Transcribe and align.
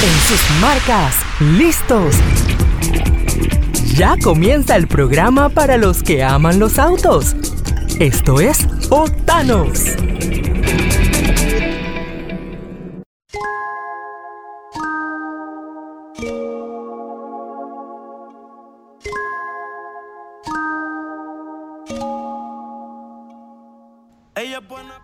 En 0.00 0.20
sus 0.28 0.60
marcas, 0.60 1.16
listos. 1.40 2.14
Ya 3.94 4.14
comienza 4.22 4.76
el 4.76 4.86
programa 4.86 5.48
para 5.48 5.76
los 5.76 6.04
que 6.04 6.22
aman 6.22 6.60
los 6.60 6.78
autos. 6.78 7.34
Esto 7.98 8.40
es 8.40 8.66
Otanos. 8.90 9.96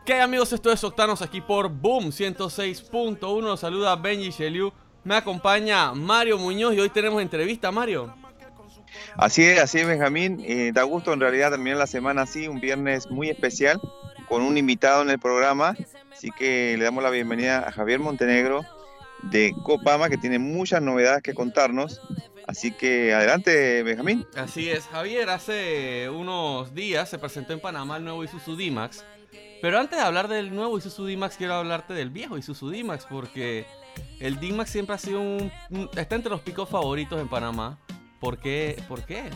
¿Qué 0.04 0.20
amigos? 0.20 0.52
Esto 0.52 0.70
es 0.70 0.84
Octanos 0.84 1.22
aquí 1.22 1.40
por 1.40 1.70
Boom 1.70 2.10
106.1. 2.10 3.56
Saluda 3.56 3.96
Benji 3.96 4.30
Sheliu. 4.30 4.70
Me 5.04 5.16
acompaña 5.16 5.92
Mario 5.92 6.38
Muñoz 6.38 6.74
y 6.74 6.80
hoy 6.80 6.88
tenemos 6.88 7.20
entrevista, 7.20 7.70
Mario. 7.70 8.14
Así 9.16 9.44
es, 9.44 9.60
así 9.60 9.80
es, 9.80 9.86
Benjamín. 9.86 10.42
Eh, 10.46 10.70
da 10.72 10.82
gusto 10.84 11.12
en 11.12 11.20
realidad 11.20 11.50
terminar 11.50 11.76
la 11.76 11.86
semana 11.86 12.22
así, 12.22 12.48
un 12.48 12.58
viernes 12.58 13.10
muy 13.10 13.28
especial, 13.28 13.78
con 14.28 14.40
un 14.42 14.56
invitado 14.56 15.02
en 15.02 15.10
el 15.10 15.18
programa. 15.18 15.76
Así 16.10 16.30
que 16.30 16.76
le 16.78 16.84
damos 16.84 17.02
la 17.02 17.10
bienvenida 17.10 17.68
a 17.68 17.72
Javier 17.72 18.00
Montenegro 18.00 18.64
de 19.24 19.54
Copama, 19.62 20.08
que 20.08 20.16
tiene 20.16 20.38
muchas 20.38 20.80
novedades 20.80 21.22
que 21.22 21.34
contarnos. 21.34 22.00
Así 22.46 22.70
que 22.72 23.12
adelante, 23.12 23.82
Benjamín. 23.82 24.26
Así 24.36 24.70
es, 24.70 24.86
Javier, 24.86 25.28
hace 25.28 26.08
unos 26.08 26.74
días 26.74 27.10
se 27.10 27.18
presentó 27.18 27.52
en 27.52 27.60
Panamá 27.60 27.98
el 27.98 28.04
nuevo 28.04 28.24
Isuzu 28.24 28.56
D-Max. 28.56 29.04
Pero 29.60 29.78
antes 29.78 29.98
de 29.98 30.04
hablar 30.04 30.28
del 30.28 30.54
nuevo 30.54 30.78
Isuzu 30.78 31.04
D-Max, 31.04 31.36
quiero 31.36 31.54
hablarte 31.54 31.92
del 31.92 32.08
viejo 32.08 32.38
Isuzu 32.38 32.70
D-Max, 32.70 33.06
porque 33.08 33.66
el 34.20 34.40
D-Max 34.40 34.70
siempre 34.70 34.94
ha 34.94 34.98
sido 34.98 35.20
un, 35.20 35.50
Está 35.96 36.16
entre 36.16 36.30
los 36.30 36.40
picos 36.40 36.68
favoritos 36.68 37.20
en 37.20 37.28
Panamá. 37.28 37.78
¿Por 38.20 38.38
qué? 38.38 38.82
¿Por 38.88 39.04
qué? 39.04 39.30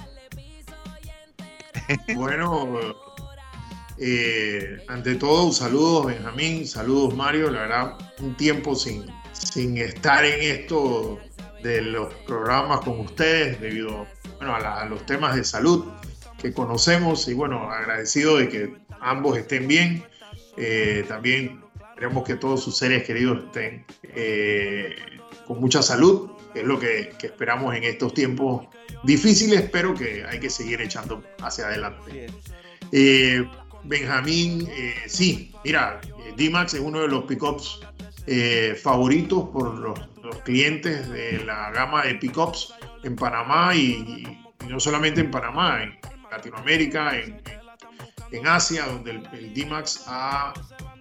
Bueno, 2.14 2.78
eh, 3.98 4.84
ante 4.88 5.14
todo, 5.14 5.52
saludos 5.52 6.06
Benjamín, 6.06 6.66
saludos 6.66 7.14
Mario, 7.14 7.50
la 7.50 7.60
verdad, 7.60 7.98
un 8.20 8.36
tiempo 8.36 8.74
sin, 8.74 9.06
sin 9.32 9.78
estar 9.78 10.24
en 10.24 10.60
esto 10.60 11.18
de 11.62 11.82
los 11.82 12.12
programas 12.26 12.80
con 12.80 13.00
ustedes 13.00 13.60
debido 13.60 14.06
bueno, 14.36 14.54
a, 14.54 14.84
los 14.84 15.04
temas 15.06 15.34
de 15.34 15.44
salud 15.44 15.86
que 16.40 16.52
conocemos 16.52 17.26
y 17.28 17.34
bueno, 17.34 17.70
agradecido 17.70 18.36
de 18.38 18.48
que 18.48 18.76
ambos 19.00 19.36
estén 19.36 19.66
bien. 19.66 20.04
Eh, 20.56 21.04
también 21.06 21.60
queremos 21.98 22.22
que 22.22 22.36
todos 22.36 22.62
sus 22.62 22.76
seres 22.76 23.02
queridos 23.02 23.44
estén 23.46 23.84
eh, 24.04 24.94
con 25.48 25.60
mucha 25.60 25.82
salud, 25.82 26.30
que 26.52 26.60
es 26.60 26.64
lo 26.64 26.78
que, 26.78 27.12
que, 27.18 27.26
esperamos 27.26 27.74
en 27.74 27.82
estos 27.82 28.14
tiempos 28.14 28.68
difíciles, 29.02 29.68
pero 29.72 29.94
que 29.94 30.24
hay 30.24 30.38
que 30.38 30.48
seguir 30.48 30.80
echando 30.80 31.24
hacia 31.42 31.66
adelante. 31.66 32.28
Eh, 32.92 33.44
Benjamín, 33.82 34.68
sí, 35.08 35.52
mira, 35.64 36.00
D-Max 36.36 36.74
es 36.74 36.80
uno 36.80 37.00
de 37.00 37.08
los 37.08 37.24
pickups 37.24 37.80
favoritos 38.80 39.48
por 39.48 39.74
los, 39.78 39.98
los, 40.22 40.38
clientes 40.42 41.08
de 41.08 41.42
la 41.44 41.70
gama 41.70 42.04
de 42.04 42.14
pickups 42.16 42.74
en 43.02 43.16
Panamá 43.16 43.74
y, 43.74 44.26
y, 44.62 44.68
no 44.68 44.78
solamente 44.78 45.20
en 45.20 45.30
Panamá, 45.30 45.82
en 45.82 45.98
Latinoamérica, 46.30 47.18
en, 47.18 47.40
en 48.30 48.46
Asia, 48.46 48.86
donde 48.86 49.12
el, 49.12 49.28
el 49.32 49.54
D-Max 49.54 50.04
ha 50.06 50.52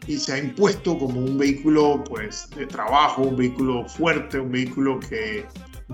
y 0.07 0.17
se 0.17 0.33
ha 0.33 0.37
impuesto 0.37 0.97
como 0.97 1.19
un 1.19 1.37
vehículo 1.37 2.03
pues, 2.05 2.49
de 2.55 2.65
trabajo, 2.65 3.23
un 3.23 3.35
vehículo 3.35 3.87
fuerte, 3.87 4.39
un 4.39 4.51
vehículo 4.51 4.99
que 4.99 5.45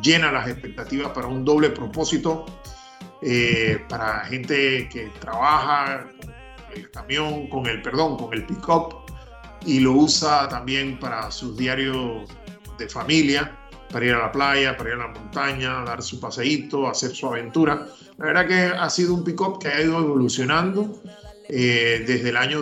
llena 0.01 0.31
las 0.31 0.47
expectativas 0.47 1.11
para 1.11 1.27
un 1.27 1.43
doble 1.43 1.69
propósito, 1.71 2.45
eh, 3.21 3.83
para 3.89 4.25
gente 4.25 4.87
que 4.89 5.11
trabaja 5.19 6.07
con 6.21 6.77
el 6.77 6.91
camión, 6.91 7.47
con 7.47 7.65
el, 7.65 7.81
perdón, 7.81 8.17
con 8.17 8.33
el 8.33 8.45
pick-up 8.45 9.03
y 9.65 9.79
lo 9.79 9.93
usa 9.93 10.47
también 10.49 10.99
para 10.99 11.31
sus 11.31 11.57
diarios 11.57 12.29
de 12.77 12.89
familia, 12.89 13.57
para 13.91 14.05
ir 14.05 14.13
a 14.13 14.19
la 14.19 14.31
playa, 14.31 14.75
para 14.75 14.89
ir 14.89 14.95
a 14.95 15.07
la 15.07 15.07
montaña, 15.07 15.83
dar 15.83 16.01
su 16.03 16.19
paseíto, 16.19 16.87
hacer 16.87 17.11
su 17.11 17.27
aventura. 17.27 17.87
La 18.17 18.25
verdad 18.25 18.47
que 18.47 18.77
ha 18.77 18.89
sido 18.89 19.13
un 19.13 19.23
pick-up 19.23 19.59
que 19.59 19.69
ha 19.69 19.81
ido 19.81 19.99
evolucionando 19.99 21.01
eh, 21.47 22.03
desde 22.05 22.29
el 22.29 22.37
año 22.37 22.61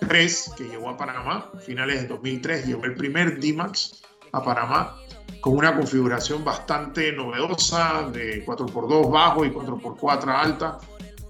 2003, 0.00 0.52
que 0.56 0.64
llegó 0.64 0.88
a 0.88 0.96
Panamá, 0.96 1.50
finales 1.64 2.02
de 2.02 2.08
2003, 2.08 2.66
llegó 2.66 2.84
el 2.84 2.94
primer 2.94 3.38
D-Max 3.38 4.02
a 4.32 4.42
Panamá 4.42 4.96
con 5.40 5.56
una 5.56 5.74
configuración 5.74 6.44
bastante 6.44 7.12
novedosa 7.12 8.10
de 8.12 8.44
4x2 8.44 9.10
bajo 9.10 9.44
y 9.44 9.50
4x4 9.50 10.28
alta. 10.28 10.78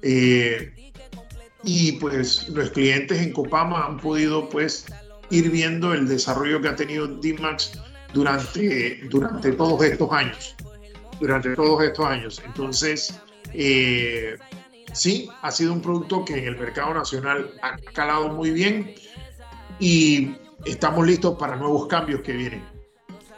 Eh, 0.02 0.92
y 1.62 1.92
pues 1.92 2.48
los 2.48 2.70
clientes 2.70 3.20
en 3.20 3.32
Copama 3.32 3.84
han 3.86 3.98
podido 3.98 4.48
pues 4.48 4.86
ir 5.28 5.50
viendo 5.50 5.92
el 5.92 6.08
desarrollo 6.08 6.60
que 6.60 6.68
ha 6.68 6.76
tenido 6.76 7.06
D-Max 7.06 7.72
durante, 8.14 9.00
durante 9.08 9.52
todos 9.52 9.82
estos 9.84 10.10
años. 10.12 10.56
Durante 11.20 11.54
todos 11.54 11.82
estos 11.82 12.06
años. 12.06 12.42
Entonces, 12.46 13.20
eh, 13.52 14.38
sí, 14.92 15.28
ha 15.42 15.50
sido 15.50 15.72
un 15.72 15.82
producto 15.82 16.24
que 16.24 16.38
en 16.38 16.44
el 16.44 16.56
mercado 16.58 16.94
nacional 16.94 17.52
ha 17.62 17.76
calado 17.92 18.28
muy 18.28 18.50
bien 18.50 18.94
y 19.78 20.36
estamos 20.64 21.06
listos 21.06 21.36
para 21.38 21.56
nuevos 21.56 21.86
cambios 21.86 22.20
que 22.22 22.32
vienen. 22.32 22.80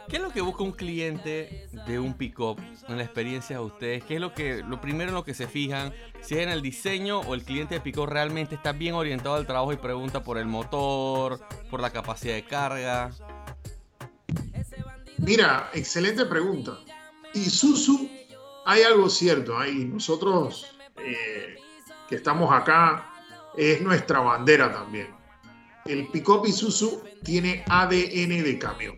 ¿Qué 0.09 0.17
es 0.17 0.21
lo 0.21 0.31
que 0.31 0.41
busca 0.41 0.63
un 0.63 0.73
cliente 0.73 1.67
de 1.87 1.97
un 1.97 2.13
pick-up 2.13 2.59
en 2.87 2.97
la 2.97 3.03
experiencia 3.03 3.57
de 3.57 3.63
ustedes? 3.63 4.03
¿Qué 4.03 4.15
es 4.15 4.21
lo, 4.21 4.33
que, 4.33 4.61
lo 4.61 4.79
primero 4.79 5.09
en 5.09 5.15
lo 5.15 5.23
que 5.23 5.33
se 5.33 5.47
fijan? 5.47 5.91
Si 6.21 6.35
es 6.35 6.41
en 6.41 6.49
el 6.49 6.61
diseño 6.61 7.21
o 7.21 7.33
el 7.33 7.43
cliente 7.43 7.75
de 7.75 7.81
pick-up 7.81 8.05
realmente 8.05 8.53
está 8.53 8.73
bien 8.73 8.93
orientado 8.93 9.35
al 9.35 9.47
trabajo 9.47 9.73
y 9.73 9.77
pregunta 9.77 10.23
por 10.23 10.37
el 10.37 10.45
motor, 10.45 11.39
por 11.71 11.79
la 11.79 11.89
capacidad 11.89 12.35
de 12.35 12.45
carga. 12.45 13.11
Mira, 15.17 15.71
excelente 15.73 16.25
pregunta. 16.25 16.77
Isuzu, 17.33 18.07
hay 18.65 18.83
algo 18.83 19.09
cierto. 19.09 19.57
Hay 19.57 19.85
nosotros 19.85 20.72
eh, 20.97 21.55
que 22.07 22.15
estamos 22.15 22.51
acá, 22.53 23.09
es 23.57 23.81
nuestra 23.81 24.19
bandera 24.19 24.71
también. 24.71 25.07
El 25.85 26.07
Pickup 26.07 26.45
Isuzu 26.45 27.01
tiene 27.23 27.63
ADN 27.67 28.43
de 28.43 28.57
camión. 28.59 28.97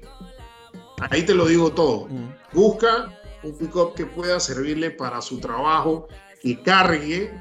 Ahí 1.09 1.23
te 1.23 1.33
lo 1.33 1.47
digo 1.47 1.71
todo. 1.71 2.07
Mm. 2.07 2.33
Busca 2.53 3.11
un 3.43 3.57
pickup 3.57 3.95
que 3.95 4.05
pueda 4.05 4.39
servirle 4.39 4.91
para 4.91 5.21
su 5.21 5.39
trabajo 5.39 6.07
y 6.43 6.55
cargue, 6.55 7.31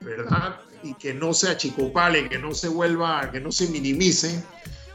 ¿verdad? 0.00 0.60
Y 0.82 0.94
que 0.94 1.14
no 1.14 1.32
se 1.32 1.48
achicopale, 1.48 2.28
que 2.28 2.38
no 2.38 2.54
se 2.54 2.68
vuelva, 2.68 3.30
que 3.30 3.40
no 3.40 3.50
se 3.50 3.68
minimice. 3.68 4.42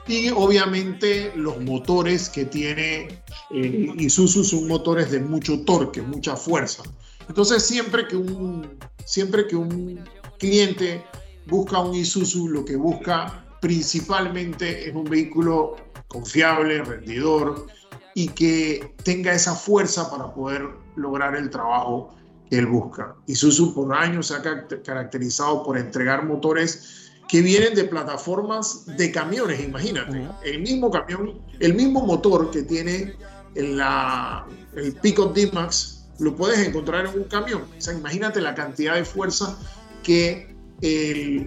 Y 0.07 0.29
obviamente 0.29 1.31
los 1.35 1.59
motores 1.61 2.29
que 2.29 2.45
tiene 2.45 3.07
eh, 3.51 3.93
Isuzu 3.97 4.43
son 4.43 4.67
motores 4.67 5.11
de 5.11 5.19
mucho 5.19 5.61
torque, 5.61 6.01
mucha 6.01 6.35
fuerza. 6.35 6.83
Entonces 7.27 7.63
siempre 7.63 8.07
que 8.07 8.17
un, 8.17 8.77
siempre 9.05 9.47
que 9.47 9.55
un 9.55 10.03
cliente 10.39 11.03
busca 11.47 11.79
un 11.79 11.95
Isuzu, 11.95 12.49
lo 12.49 12.65
que 12.65 12.75
busca 12.75 13.45
principalmente 13.61 14.89
es 14.89 14.95
un 14.95 15.05
vehículo 15.05 15.75
confiable, 16.07 16.83
rendidor 16.83 17.67
y 18.13 18.27
que 18.27 18.93
tenga 19.03 19.33
esa 19.33 19.55
fuerza 19.55 20.09
para 20.11 20.33
poder 20.33 20.67
lograr 20.95 21.35
el 21.35 21.49
trabajo 21.49 22.13
que 22.49 22.59
él 22.59 22.67
busca. 22.67 23.15
Isuzu 23.27 23.73
por 23.73 23.95
años 23.95 24.27
se 24.27 24.35
ha 24.35 24.41
caracterizado 24.83 25.63
por 25.63 25.77
entregar 25.77 26.25
motores 26.25 27.11
que 27.27 27.41
vienen 27.41 27.73
de 27.73 27.85
plataformas 27.85 28.85
de 28.85 29.11
camiones, 29.11 29.63
imagínate. 29.63 30.27
El 30.43 30.61
mismo 30.61 30.91
camión, 30.91 31.41
el 31.59 31.73
mismo 31.73 32.05
motor 32.05 32.51
que 32.51 32.63
tiene 32.63 33.15
en 33.55 33.77
la, 33.77 34.45
el 34.75 34.93
Pickup 34.93 35.33
D-Max 35.33 36.02
lo 36.19 36.35
puedes 36.35 36.59
encontrar 36.67 37.05
en 37.05 37.19
un 37.19 37.25
camión. 37.25 37.63
Imagínate 37.97 38.41
la 38.41 38.55
cantidad 38.55 38.95
de 38.95 39.05
fuerza 39.05 39.57
que 40.03 40.53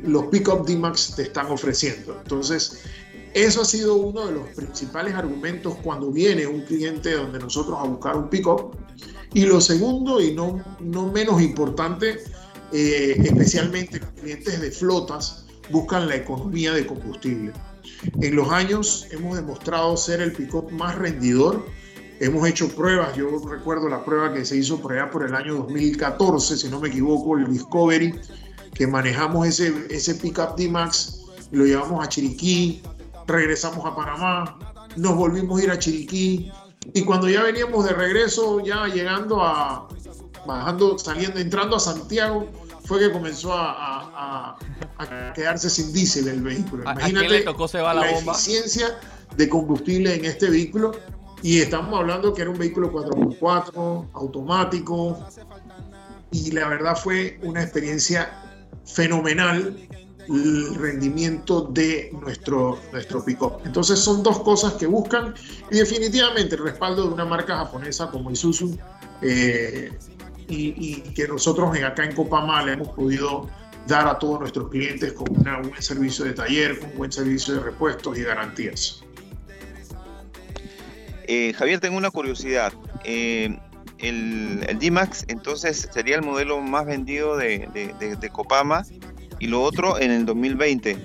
los 0.04 0.26
Pickup 0.26 0.66
D-Max 0.66 1.14
te 1.16 1.22
están 1.22 1.46
ofreciendo. 1.50 2.18
Entonces, 2.22 2.82
eso 3.34 3.60
ha 3.60 3.64
sido 3.66 3.96
uno 3.96 4.26
de 4.26 4.32
los 4.32 4.48
principales 4.48 5.14
argumentos 5.14 5.76
cuando 5.82 6.10
viene 6.10 6.46
un 6.46 6.62
cliente 6.62 7.12
donde 7.12 7.38
nosotros 7.38 7.78
a 7.78 7.84
buscar 7.84 8.16
un 8.16 8.30
pickup. 8.30 8.74
Y 9.34 9.44
lo 9.44 9.60
segundo, 9.60 10.22
y 10.22 10.32
no, 10.32 10.64
no 10.80 11.12
menos 11.12 11.42
importante, 11.42 12.19
eh, 12.72 13.14
especialmente 13.22 14.00
los 14.00 14.08
clientes 14.12 14.58
de 14.58 14.70
flotas, 14.70 15.44
buscan 15.70 16.08
la 16.08 16.16
economía 16.16 16.72
de 16.72 16.86
combustible. 16.86 17.52
En 18.22 18.36
los 18.36 18.50
años 18.50 19.06
hemos 19.10 19.36
demostrado 19.36 19.96
ser 19.98 20.22
el 20.22 20.32
pickup 20.32 20.70
más 20.70 20.94
rendidor 20.96 21.66
Hemos 22.18 22.48
hecho 22.48 22.68
pruebas, 22.68 23.14
yo 23.14 23.28
recuerdo 23.46 23.88
la 23.88 24.04
prueba 24.04 24.32
que 24.32 24.44
se 24.44 24.56
hizo 24.56 24.80
por 24.80 24.92
allá 24.92 25.10
por 25.10 25.24
el 25.24 25.34
año 25.34 25.54
2014, 25.56 26.56
si 26.56 26.68
no 26.68 26.80
me 26.80 26.88
equivoco, 26.88 27.36
el 27.36 27.50
Discovery, 27.50 28.18
que 28.72 28.86
manejamos 28.86 29.46
ese, 29.46 29.86
ese 29.90 30.14
pickup 30.14 30.56
D-Max, 30.56 31.24
lo 31.50 31.64
llevamos 31.66 32.04
a 32.04 32.08
Chiriquí, 32.08 32.82
regresamos 33.26 33.84
a 33.84 33.94
Panamá, 33.94 34.58
nos 34.96 35.14
volvimos 35.14 35.60
a 35.60 35.64
ir 35.64 35.70
a 35.70 35.78
Chiriquí 35.78 36.50
y 36.94 37.02
cuando 37.02 37.28
ya 37.28 37.42
veníamos 37.42 37.84
de 37.84 37.92
regreso, 37.92 38.60
ya 38.60 38.86
llegando 38.86 39.42
a, 39.42 39.88
bajando, 40.46 40.98
saliendo, 40.98 41.38
entrando 41.40 41.76
a 41.76 41.80
Santiago, 41.80 42.48
fue 42.84 43.00
que 43.00 43.10
comenzó 43.10 43.52
a, 43.52 44.56
quedarse 45.34 45.69
sin 45.69 45.92
diésel 45.92 46.28
el 46.28 46.42
vehículo. 46.42 46.82
Imagínate 46.84 47.42
tocó 47.42 47.69
se 47.69 47.80
va 47.80 47.92
la, 47.92 48.10
bomba? 48.12 48.32
eficiencia 48.32 48.98
de 49.36 49.48
combustible 49.48 50.14
en 50.14 50.24
este 50.24 50.48
vehículo 50.48 50.92
y 51.42 51.60
estamos 51.60 51.98
hablando 51.98 52.32
que 52.34 52.42
era 52.42 52.50
un 52.50 52.58
vehículo 52.58 52.92
4x4, 52.92 54.08
automático, 54.12 55.18
y 56.30 56.50
la 56.52 56.68
verdad 56.68 56.96
fue 56.96 57.38
una 57.42 57.62
experiencia 57.62 58.42
fenomenal 58.84 59.76
el 60.28 60.74
rendimiento 60.74 61.62
de 61.62 62.10
nuestro, 62.20 62.78
nuestro 62.92 63.24
pick-up. 63.24 63.60
Entonces 63.64 63.98
son 63.98 64.22
dos 64.22 64.40
cosas 64.40 64.74
que 64.74 64.86
buscan 64.86 65.34
y 65.70 65.76
definitivamente 65.76 66.56
el 66.56 66.62
respaldo 66.62 67.06
de 67.06 67.14
una 67.14 67.24
marca 67.24 67.56
japonesa 67.56 68.10
como 68.10 68.30
Isuzu 68.30 68.76
eh, 69.22 69.96
y, 70.48 71.00
que 71.14 71.28
nosotros 71.28 71.76
acá 71.82 72.04
en 72.04 72.14
Copama 72.14 72.64
le 72.64 72.72
hemos 72.72 72.88
podido 72.88 73.48
dar 73.86 74.08
a 74.08 74.18
todos 74.18 74.40
nuestros 74.40 74.68
clientes 74.68 75.12
con 75.12 75.28
un 75.30 75.68
buen 75.68 75.82
servicio 75.82 76.24
de 76.24 76.32
taller, 76.32 76.78
con 76.78 76.90
un 76.90 76.98
buen 76.98 77.12
servicio 77.12 77.54
de 77.54 77.60
repuestos 77.60 78.18
y 78.18 78.22
garantías. 78.22 79.04
Eh, 81.26 81.52
Javier, 81.55 81.81
tengo 81.81 81.96
una 81.96 82.11
curiosidad. 82.11 82.73
Eh, 83.05 83.58
el, 83.99 84.64
el 84.69 84.78
D-Max 84.78 85.25
entonces 85.28 85.88
sería 85.93 86.17
el 86.17 86.23
modelo 86.23 86.61
más 86.61 86.87
vendido 86.87 87.37
de, 87.37 87.69
Copama 88.32 88.84
y 89.38 89.46
lo 89.46 89.62
otro 89.62 89.99
en 89.99 90.11
el 90.11 90.26
2020, 90.26 90.99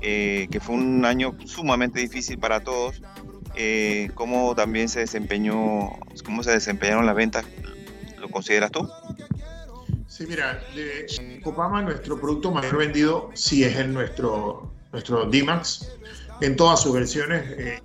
eh, 0.00 0.48
que 0.50 0.60
fue 0.60 0.76
un 0.76 1.04
año 1.04 1.36
sumamente 1.44 2.00
difícil 2.00 2.38
para 2.38 2.60
todos. 2.60 3.02
¿Cómo 4.14 4.54
también 4.54 4.88
se 4.88 5.00
desempeñó, 5.00 5.90
cómo 6.24 6.42
se 6.42 6.52
desempeñaron 6.52 7.04
las 7.04 7.14
ventas? 7.14 7.44
¿Lo 8.18 8.30
consideras 8.30 8.70
tú? 8.70 8.88
Sí, 10.06 10.26
mira, 10.26 10.62
Copama 11.42 11.82
nuestro 11.82 12.18
producto 12.18 12.50
mayor 12.50 12.78
vendido 12.78 13.30
sí 13.34 13.64
es 13.64 13.76
el 13.76 13.92
nuestro, 13.92 14.72
nuestro 14.92 15.26
D-Max 15.26 15.90
en 16.40 16.56
todas 16.56 16.82
sus 16.82 16.94
versiones. 16.94 17.80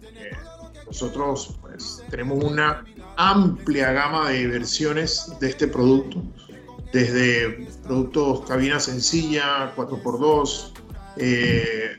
Nosotros 0.87 1.57
pues, 1.61 2.03
tenemos 2.09 2.43
una 2.43 2.83
amplia 3.17 3.91
gama 3.91 4.29
de 4.29 4.47
versiones 4.47 5.31
de 5.39 5.49
este 5.49 5.67
producto, 5.67 6.23
desde 6.93 7.67
productos 7.83 8.47
cabina 8.47 8.79
sencilla, 8.79 9.75
4x2, 9.75 10.71
eh, 11.17 11.97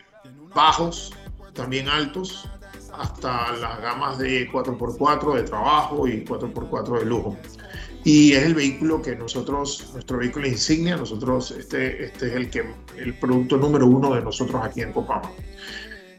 bajos, 0.55 1.13
también 1.53 1.89
altos, 1.89 2.49
hasta 2.93 3.53
las 3.57 3.81
gamas 3.81 4.19
de 4.19 4.51
4x4 4.51 5.35
de 5.35 5.43
trabajo 5.43 6.09
y 6.09 6.25
4x4 6.25 6.99
de 7.01 7.05
lujo. 7.05 7.37
Y 8.05 8.33
es 8.33 8.45
el 8.45 8.55
vehículo 8.55 9.03
que 9.03 9.15
nosotros, 9.17 9.91
nuestro 9.93 10.19
vehículo 10.19 10.47
insignia, 10.47 10.97
nosotros, 10.97 11.51
este, 11.51 12.05
este 12.07 12.29
es 12.29 12.33
el, 12.33 12.51
que, 12.51 12.65
el 12.97 13.15
producto 13.19 13.57
número 13.57 13.87
uno 13.87 14.15
de 14.15 14.23
nosotros 14.23 14.63
aquí 14.65 14.81
en 14.81 14.93
Copama. 14.93 15.31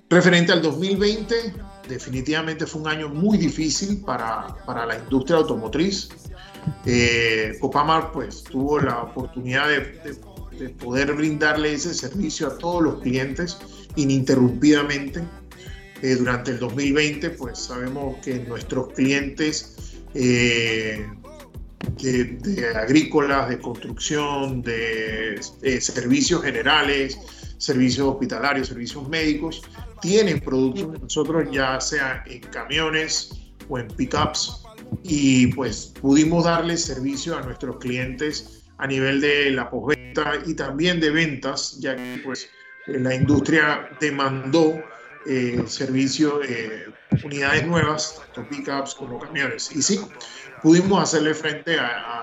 Referente 0.10 0.51
al 0.51 0.62
2020, 0.62 1.54
definitivamente 1.89 2.65
fue 2.65 2.81
un 2.81 2.88
año 2.88 3.09
muy 3.09 3.38
difícil 3.38 4.01
para, 4.06 4.47
para 4.65 4.86
la 4.86 4.97
industria 4.97 5.38
automotriz. 5.38 6.09
Eh, 6.86 7.57
Copamar 7.59 8.12
pues 8.12 8.44
tuvo 8.44 8.80
la 8.80 9.01
oportunidad 9.01 9.68
de, 9.68 9.80
de, 10.57 10.69
poder 10.69 11.13
brindarle 11.13 11.74
ese 11.74 11.94
servicio 11.94 12.47
a 12.47 12.57
todos 12.57 12.83
los 12.83 13.01
clientes 13.01 13.57
ininterrumpidamente. 13.95 15.24
Eh, 16.01 16.15
durante 16.15 16.51
el 16.51 16.59
2020 16.59 17.31
pues 17.31 17.59
sabemos 17.59 18.18
que 18.24 18.39
nuestros 18.39 18.94
clientes 18.94 19.75
eh, 20.13 21.06
de, 22.01 22.74
agrícolas, 22.75 23.50
de 23.50 23.59
construcción, 23.59 24.62
de 24.62 25.39
servicios 25.81 26.42
generales, 26.44 27.18
servicios 27.57 28.07
hospitalarios, 28.07 28.68
servicios 28.69 29.07
médicos, 29.07 29.62
tienen 30.00 30.40
productos 30.40 30.92
de 30.94 31.00
nosotros, 31.00 31.48
ya 31.51 31.80
sea 31.80 32.24
en 32.28 32.42
camiones 32.42 33.31
o 33.68 33.78
en 33.80 33.88
pickups, 33.88 34.63
y 35.04 35.48
pues 35.48 35.94
pudimos 36.01 36.46
darle 36.46 36.78
servicio 36.78 37.38
a 37.38 37.42
nuestros 37.42 37.78
clientes 37.78 38.63
a 38.78 38.88
nivel 38.88 39.22
de 39.22 39.51
la 39.51 39.69
postventa 39.69 40.34
y 40.46 40.54
también 40.56 41.00
de 41.00 41.12
ventas, 41.12 41.80
ya 41.80 41.96
que 41.96 42.22
pues 42.24 42.50
la 42.88 43.13
industria 43.13 43.90
demandó 44.00 44.81
eh, 45.28 45.63
servicio, 45.68 46.42
eh, 46.44 46.88
unidades 47.24 47.68
nuevas, 47.68 48.22
tanto 48.34 48.50
pickups 48.50 48.95
como 48.95 49.19
camiones. 49.19 49.69
Y 49.75 49.81
sí, 49.81 50.00
pudimos 50.63 51.04
hacerle 51.04 51.34
frente 51.34 51.78
a, 51.78 52.19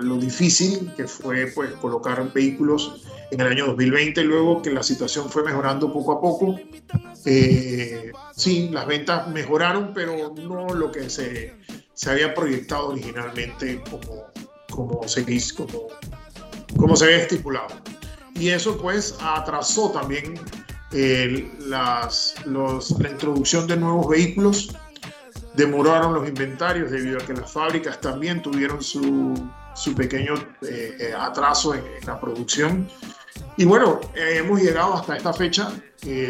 lo 0.00 0.16
difícil 0.16 0.92
que 0.96 1.06
fue 1.06 1.46
pues, 1.54 1.72
colocar 1.74 2.32
vehículos 2.32 3.02
en 3.30 3.40
el 3.40 3.48
año 3.48 3.66
2020, 3.66 4.22
luego 4.24 4.62
que 4.62 4.70
la 4.70 4.82
situación 4.82 5.30
fue 5.30 5.42
mejorando 5.44 5.92
poco 5.92 6.12
a 6.12 6.20
poco. 6.20 6.58
Eh, 7.24 8.12
sí, 8.34 8.70
las 8.72 8.86
ventas 8.86 9.28
mejoraron, 9.28 9.92
pero 9.94 10.34
no 10.34 10.68
lo 10.74 10.90
que 10.90 11.10
se, 11.10 11.54
se 11.94 12.10
había 12.10 12.34
proyectado 12.34 12.88
originalmente 12.88 13.82
como, 13.90 14.24
como, 14.70 15.08
se, 15.08 15.24
como, 15.54 15.88
como 16.76 16.96
se 16.96 17.04
había 17.04 17.18
estipulado. 17.18 17.68
Y 18.34 18.50
eso 18.50 18.78
pues 18.78 19.16
atrasó 19.20 19.90
también 19.90 20.34
eh, 20.92 21.50
las, 21.66 22.34
los, 22.46 22.92
la 22.98 23.10
introducción 23.10 23.66
de 23.66 23.76
nuevos 23.76 24.08
vehículos 24.08 24.74
demoraron 25.54 26.14
los 26.14 26.28
inventarios 26.28 26.90
debido 26.90 27.18
a 27.18 27.26
que 27.26 27.34
las 27.34 27.52
fábricas 27.52 28.00
también 28.00 28.42
tuvieron 28.42 28.82
su, 28.82 29.34
su 29.74 29.94
pequeño 29.94 30.34
eh, 30.62 30.96
eh, 30.98 31.14
atraso 31.16 31.74
en, 31.74 31.84
la 32.06 32.20
producción. 32.20 32.88
Y 33.56 33.64
bueno, 33.64 34.00
eh, 34.14 34.38
hemos 34.38 34.60
llegado 34.60 34.94
hasta 34.94 35.16
esta 35.16 35.32
fecha 35.32 35.72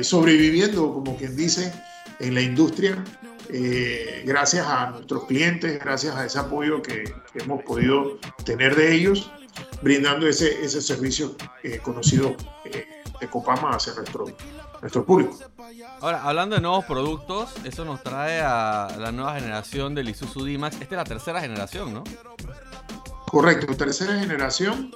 sobreviviendo, 0.03 0.93
como 0.93 1.17
quien 1.17 1.37
dice, 1.37 1.73
en 2.21 2.35
la 2.35 2.41
industria, 2.41 3.05
gracias 4.25 4.67
a 4.67 4.91
nuestros 4.91 5.25
clientes, 5.27 5.79
gracias 5.79 6.17
a 6.17 6.25
ese 6.25 6.39
apoyo 6.39 6.83
que, 6.83 7.05
que 7.33 7.39
hemos 7.39 7.63
podido 7.63 8.19
tener 8.45 8.75
de 8.75 8.95
ellos, 8.95 9.31
brindando 9.83 10.27
ese, 10.27 10.65
ese 10.65 10.81
servicio 10.81 11.37
conocido 11.83 12.35
de 13.21 13.29
Copama 13.29 13.71
hacia 13.71 13.95
nuestro, 13.95 14.25
nuestro 14.81 15.05
público. 15.05 15.39
Ahora, 16.01 16.23
hablando 16.23 16.57
de 16.57 16.63
nuevos 16.63 16.85
productos, 16.85 17.51
eso 17.65 17.85
nos 17.85 18.03
trae 18.03 18.41
a 18.41 18.97
la 18.99 19.13
nueva 19.13 19.35
generación 19.35 19.95
del 19.95 20.09
Isuzu 20.09 20.45
D-Max. 20.45 20.77
Esta 20.81 20.95
es 20.95 20.99
la 20.99 21.05
tercera 21.05 21.41
generación, 21.41 21.95
¿no? 21.95 22.05
Correcto, 23.27 23.75
tercera 23.77 24.19
generación. 24.19 24.91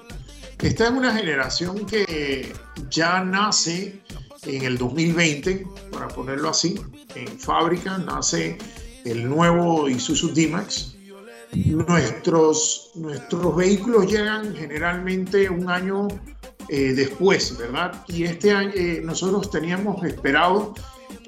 Esta 0.58 0.84
es 0.84 0.90
una 0.90 1.12
generación 1.12 1.84
que 1.86 2.52
ya 2.88 3.22
nace 3.24 4.02
en 4.44 4.64
el 4.64 4.78
2020, 4.78 5.66
para 5.90 6.08
ponerlo 6.08 6.50
así, 6.50 6.80
en 7.14 7.38
fábrica, 7.38 7.98
nace 7.98 8.58
el 9.04 9.28
nuevo 9.28 9.88
Isuzu 9.88 10.32
D-Max. 10.32 10.96
Nuestros, 11.52 12.92
nuestros 12.94 13.54
vehículos 13.56 14.10
llegan 14.10 14.54
generalmente 14.54 15.50
un 15.50 15.68
año 15.68 16.08
eh, 16.74 16.94
después, 16.94 17.58
¿verdad? 17.58 18.02
Y 18.08 18.24
este 18.24 18.50
año 18.50 18.72
eh, 18.74 19.02
nosotros 19.04 19.50
teníamos 19.50 20.02
esperado 20.06 20.72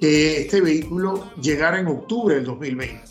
que 0.01 0.41
este 0.41 0.63
vehículo 0.63 1.31
llegara 1.39 1.79
en 1.79 1.89
octubre 1.89 2.37
del 2.37 2.47
2020. 2.47 3.05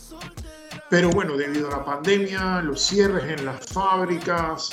Pero 0.90 1.12
bueno, 1.12 1.38
debido 1.38 1.68
a 1.68 1.78
la 1.78 1.86
pandemia, 1.86 2.63
los 2.63 2.82
cierres 2.82 3.25
en 3.25 3.46
las 3.46 3.63
fábricas, 3.68 4.72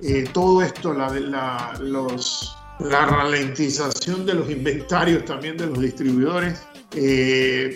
eh, 0.00 0.24
todo 0.32 0.62
esto, 0.62 0.94
la, 0.94 1.10
la, 1.10 1.78
los, 1.78 2.56
la 2.78 3.04
ralentización 3.04 4.24
de 4.24 4.32
los 4.32 4.48
inventarios 4.48 5.26
también 5.26 5.58
de 5.58 5.66
los 5.66 5.80
distribuidores, 5.80 6.62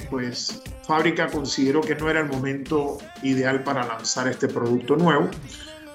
pues 0.08 0.62
fábrica 0.86 1.26
consideró 1.26 1.82
que 1.82 1.94
no 1.96 2.08
era 2.08 2.20
el 2.20 2.28
momento 2.28 2.96
ideal 3.22 3.62
para 3.62 3.86
lanzar 3.86 4.26
este 4.26 4.48
producto 4.48 4.96
nuevo. 4.96 5.28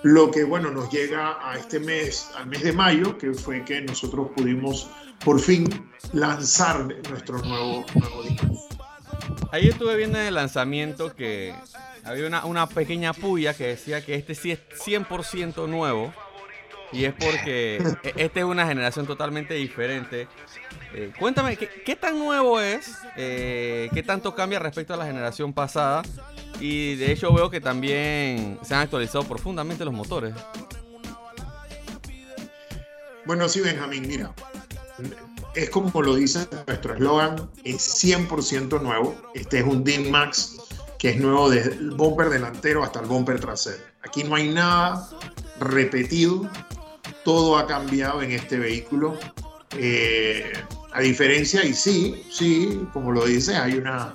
Lo 0.04 0.32
que, 0.32 0.44
bueno, 0.44 0.70
nos 0.70 0.92
llega 0.92 1.38
a 1.42 1.58
este 1.58 1.80
mes, 1.80 2.30
al 2.36 2.48
mes 2.48 2.62
de 2.62 2.74
mayo, 2.74 3.18
que 3.18 3.34
fue 3.34 3.64
que 3.64 3.82
nosotros 3.82 4.28
pudimos 4.36 4.90
por 5.24 5.40
fin 5.40 5.68
lanzar 6.12 6.86
nuestro 7.10 7.38
nuevo, 7.40 7.86
disco. 8.24 8.68
Ahí 9.52 9.70
estuve 9.70 9.96
viendo 9.96 10.20
en 10.20 10.26
el 10.26 10.34
lanzamiento 10.34 11.16
que 11.16 11.56
había 12.04 12.28
una, 12.28 12.44
una 12.46 12.68
pequeña 12.68 13.14
puya 13.14 13.54
que 13.54 13.68
decía 13.68 14.04
que 14.04 14.16
este 14.16 14.36
sí 14.36 14.52
es 14.52 14.60
100% 14.86 15.70
nuevo. 15.70 16.14
Y 16.92 17.06
es 17.06 17.14
porque 17.14 17.78
e, 18.04 18.14
esta 18.18 18.40
es 18.40 18.46
una 18.46 18.68
generación 18.68 19.08
totalmente 19.08 19.54
diferente. 19.56 20.28
Eh, 20.94 21.12
cuéntame, 21.18 21.58
¿qué, 21.58 21.96
tan 21.96 22.20
nuevo 22.20 22.60
es? 22.60 22.92
Eh, 23.18 23.90
¿Qué 23.94 24.04
tanto 24.04 24.36
cambia 24.36 24.60
respecto 24.60 24.94
a 24.94 24.98
la 24.98 25.06
generación 25.06 25.54
pasada? 25.54 26.04
Y 26.60 26.96
de 26.96 27.12
hecho 27.12 27.34
veo 27.34 27.50
que 27.50 27.60
también 27.60 28.60
se 28.62 28.76
han 28.76 28.82
actualizado 28.82 29.24
profundamente 29.24 29.84
los 29.84 29.94
motores. 29.94 30.36
Bueno, 33.26 33.50
sí, 33.50 33.62
Benjamín, 33.62 34.08
mira. 34.08 34.34
es 35.56 35.70
como 35.70 36.02
lo 36.02 36.16
dice 36.16 36.48
nuestro 36.68 36.94
eslogan, 36.94 37.50
es 37.64 38.04
100% 38.04 38.82
nuevo. 38.82 39.16
Este 39.34 39.60
es 39.60 39.66
un 39.66 39.84
D-Max 39.84 40.58
que 41.00 41.10
es 41.10 41.20
nuevo 41.20 41.50
desde 41.50 41.74
el 41.74 41.92
bumper 41.92 42.30
delantero 42.30 42.84
hasta 42.84 43.00
el 43.00 43.08
bumper 43.08 43.40
trasero. 43.40 43.84
Aquí 44.04 44.24
no 44.24 44.36
hay 44.36 44.50
nada 44.50 45.10
repetido, 45.64 46.50
todo 47.24 47.58
ha 47.58 47.68
cambiado 47.68 48.22
en 48.22 48.32
este 48.32 48.58
vehículo. 48.58 49.18
Eh, 49.78 50.52
a 50.94 51.02
diferencia, 51.02 51.66
y 51.66 51.74
sí, 51.74 52.24
sí, 52.32 52.88
como 52.94 53.12
lo 53.12 53.26
dice, 53.26 53.56
hay 53.56 53.76
una, 53.76 54.14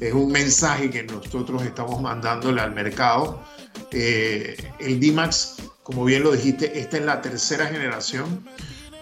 es 0.00 0.12
un 0.12 0.30
mensaje 0.30 0.90
que 0.90 1.02
nosotros 1.02 1.62
estamos 1.62 2.00
mandándole 2.00 2.60
al 2.60 2.72
mercado. 2.72 3.42
Eh, 3.90 4.56
el 4.78 5.00
D-Max, 5.00 5.56
como 5.82 6.04
bien 6.04 6.22
lo 6.22 6.32
dijiste, 6.32 6.78
esta 6.78 6.98
es 6.98 7.04
la 7.04 7.20
tercera 7.20 7.66
generación. 7.66 8.46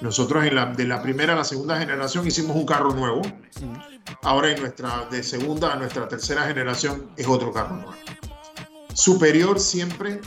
Nosotros 0.01 0.45
en 0.45 0.55
la, 0.55 0.67
de 0.67 0.85
la 0.85 1.03
primera 1.03 1.35
a 1.35 1.37
la 1.37 1.45
segunda 1.45 1.79
generación 1.79 2.27
hicimos 2.27 2.57
un 2.57 2.67
carro 2.67 2.93
nuevo. 2.93 3.23
Ahora 4.23 4.51
en 4.51 4.61
nuestra, 4.61 5.07
de 5.11 5.23
segunda 5.23 5.73
a 5.73 5.77
nuestra 5.77 6.09
tercera 6.09 6.47
generación 6.47 7.11
es 7.17 7.27
otro 7.27 7.53
carro 7.53 7.77
nuevo. 7.77 7.95
Superior 8.95 9.61
siempre 9.61 10.21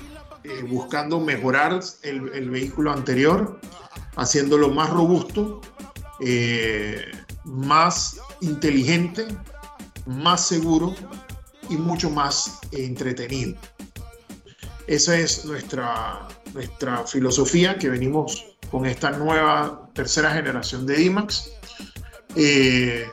eh, 0.47 0.63
buscando 0.63 1.19
mejorar 1.19 1.79
el, 2.03 2.49
vehículo 2.51 2.91
anterior, 2.91 3.59
haciéndolo 4.15 4.69
más 4.69 4.91
robusto, 4.91 5.61
eh, 6.19 7.03
más 7.43 8.19
inteligente, 8.41 9.25
más 10.05 10.47
seguro 10.47 10.93
y 11.69 11.77
mucho 11.77 12.11
más 12.11 12.59
entretenido. 12.71 13.55
Esa 14.85 15.17
es 15.17 15.45
nuestra, 15.45 16.27
nuestra 16.53 17.07
filosofía 17.07 17.79
que 17.79 17.89
venimos 17.89 18.45
con 18.69 18.85
esta 18.85 19.09
nueva 19.11 19.89
tercera 19.93 20.31
generación 20.31 20.85
de 20.85 20.95
D-Max, 20.97 21.51
eh, 22.35 23.09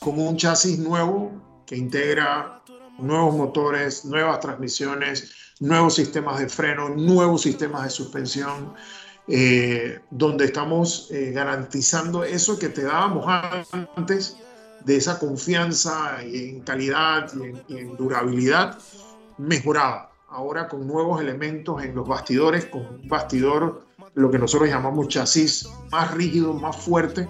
como 0.00 0.28
un 0.28 0.36
chasis 0.36 0.78
nuevo 0.78 1.62
que 1.66 1.76
integra 1.76 2.62
nuevos 2.98 3.34
motores, 3.34 4.04
nuevas 4.04 4.40
transmisiones, 4.40 5.43
nuevos 5.60 5.94
sistemas 5.94 6.38
de 6.38 6.48
freno, 6.48 6.88
nuevos 6.88 7.42
sistemas 7.42 7.84
de 7.84 7.90
suspensión, 7.90 8.74
eh, 9.26 10.00
donde 10.10 10.46
estamos 10.46 11.08
eh, 11.10 11.30
garantizando 11.32 12.24
eso 12.24 12.58
que 12.58 12.68
te 12.68 12.82
dábamos 12.82 13.24
antes 13.96 14.36
de 14.84 14.96
esa 14.96 15.18
confianza 15.18 16.18
en 16.22 16.60
calidad 16.60 17.30
y 17.68 17.74
en, 17.76 17.96
durabilidad 17.96 18.78
mejorada. 19.38 20.10
Ahora 20.28 20.68
con 20.68 20.86
nuevos 20.86 21.20
elementos 21.20 21.82
en 21.82 21.94
los 21.94 22.06
bastidores, 22.06 22.66
con 22.66 22.82
un 22.82 23.08
bastidor, 23.08 23.86
lo 24.14 24.30
que 24.30 24.38
nosotros 24.38 24.68
llamamos 24.68 25.08
chasis 25.08 25.68
más 25.90 26.10
rígido, 26.12 26.52
más 26.52 26.76
fuerte, 26.76 27.28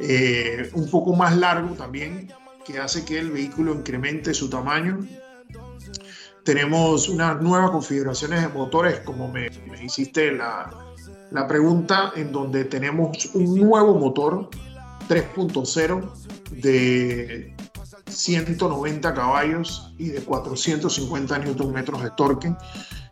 eh, 0.00 0.70
un 0.74 0.90
poco 0.90 1.14
más 1.14 1.36
largo 1.36 1.74
también, 1.74 2.32
que 2.64 2.78
hace 2.78 3.04
que 3.04 3.18
el 3.18 3.30
vehículo 3.30 3.74
incremente 3.74 4.34
su 4.34 4.50
tamaño. 4.50 4.98
Tenemos 6.48 7.10
unas 7.10 7.42
nuevas 7.42 7.72
configuraciones 7.72 8.40
de 8.40 8.48
motores, 8.48 9.00
como 9.00 9.28
me, 9.28 9.50
me 9.70 9.84
hiciste 9.84 10.32
la, 10.32 10.70
la 11.30 11.46
pregunta, 11.46 12.10
en 12.16 12.32
donde 12.32 12.64
tenemos 12.64 13.26
un 13.34 13.54
nuevo 13.54 13.98
motor 13.98 14.48
3.0 15.10 16.10
de 16.52 17.54
190 18.06 19.12
caballos 19.12 19.92
y 19.98 20.08
de 20.08 20.22
450 20.22 21.38
Nm 21.38 21.84
de 21.84 22.10
torque, 22.16 22.54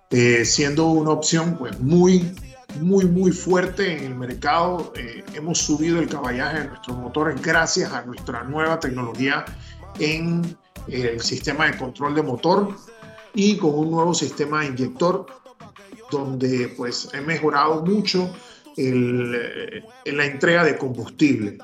eh, 0.08 0.46
siendo 0.46 0.86
una 0.86 1.10
opción 1.10 1.58
pues 1.58 1.78
muy, 1.78 2.34
muy, 2.80 3.04
muy 3.04 3.32
fuerte 3.32 3.98
en 3.98 4.04
el 4.04 4.14
mercado. 4.14 4.94
Eh, 4.96 5.22
hemos 5.34 5.58
subido 5.58 5.98
el 5.98 6.08
caballaje 6.08 6.60
de 6.60 6.68
nuestros 6.68 6.96
motores 6.96 7.42
gracias 7.42 7.92
a 7.92 8.00
nuestra 8.00 8.44
nueva 8.44 8.80
tecnología 8.80 9.44
en 9.98 10.56
el 10.88 11.20
sistema 11.20 11.66
de 11.66 11.76
control 11.76 12.14
de 12.14 12.22
motor 12.22 12.74
y 13.36 13.56
con 13.58 13.78
un 13.78 13.92
nuevo 13.92 14.14
sistema 14.14 14.62
de 14.62 14.68
inyector 14.68 15.26
donde 16.10 16.72
pues 16.76 17.08
he 17.12 17.20
mejorado 17.20 17.84
mucho 17.84 18.32
el, 18.76 19.84
en 20.04 20.16
la 20.16 20.26
entrega 20.26 20.64
de 20.64 20.76
combustible. 20.76 21.58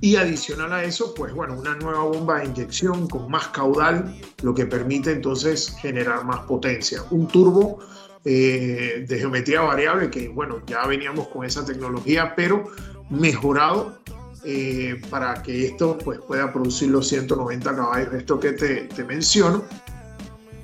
Y 0.00 0.16
adicional 0.16 0.72
a 0.72 0.84
eso, 0.84 1.14
pues 1.14 1.32
bueno, 1.32 1.58
una 1.58 1.74
nueva 1.74 2.04
bomba 2.04 2.38
de 2.38 2.46
inyección 2.46 3.08
con 3.08 3.30
más 3.30 3.48
caudal, 3.48 4.14
lo 4.42 4.54
que 4.54 4.66
permite 4.66 5.10
entonces 5.10 5.74
generar 5.80 6.24
más 6.24 6.40
potencia. 6.40 7.02
Un 7.10 7.26
turbo 7.28 7.78
eh, 8.24 9.04
de 9.08 9.18
geometría 9.18 9.62
variable, 9.62 10.10
que 10.10 10.28
bueno, 10.28 10.60
ya 10.66 10.86
veníamos 10.86 11.28
con 11.28 11.46
esa 11.46 11.64
tecnología, 11.64 12.34
pero 12.36 12.64
mejorado 13.08 13.98
eh, 14.44 15.00
para 15.08 15.42
que 15.42 15.66
esto 15.66 15.96
pues, 15.96 16.20
pueda 16.20 16.52
producir 16.52 16.90
los 16.90 17.08
190 17.08 17.74
caballos, 17.74 18.14
esto 18.14 18.38
que 18.38 18.52
te, 18.52 18.82
te 18.82 19.02
menciono. 19.02 19.64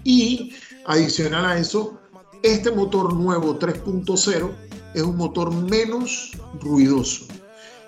Y 0.05 0.55
adicional 0.87 1.45
a 1.45 1.59
eso, 1.59 2.01
este 2.43 2.71
motor 2.71 3.15
nuevo 3.15 3.59
3.0 3.59 4.51
es 4.95 5.03
un 5.03 5.17
motor 5.17 5.53
menos 5.53 6.33
ruidoso 6.61 7.27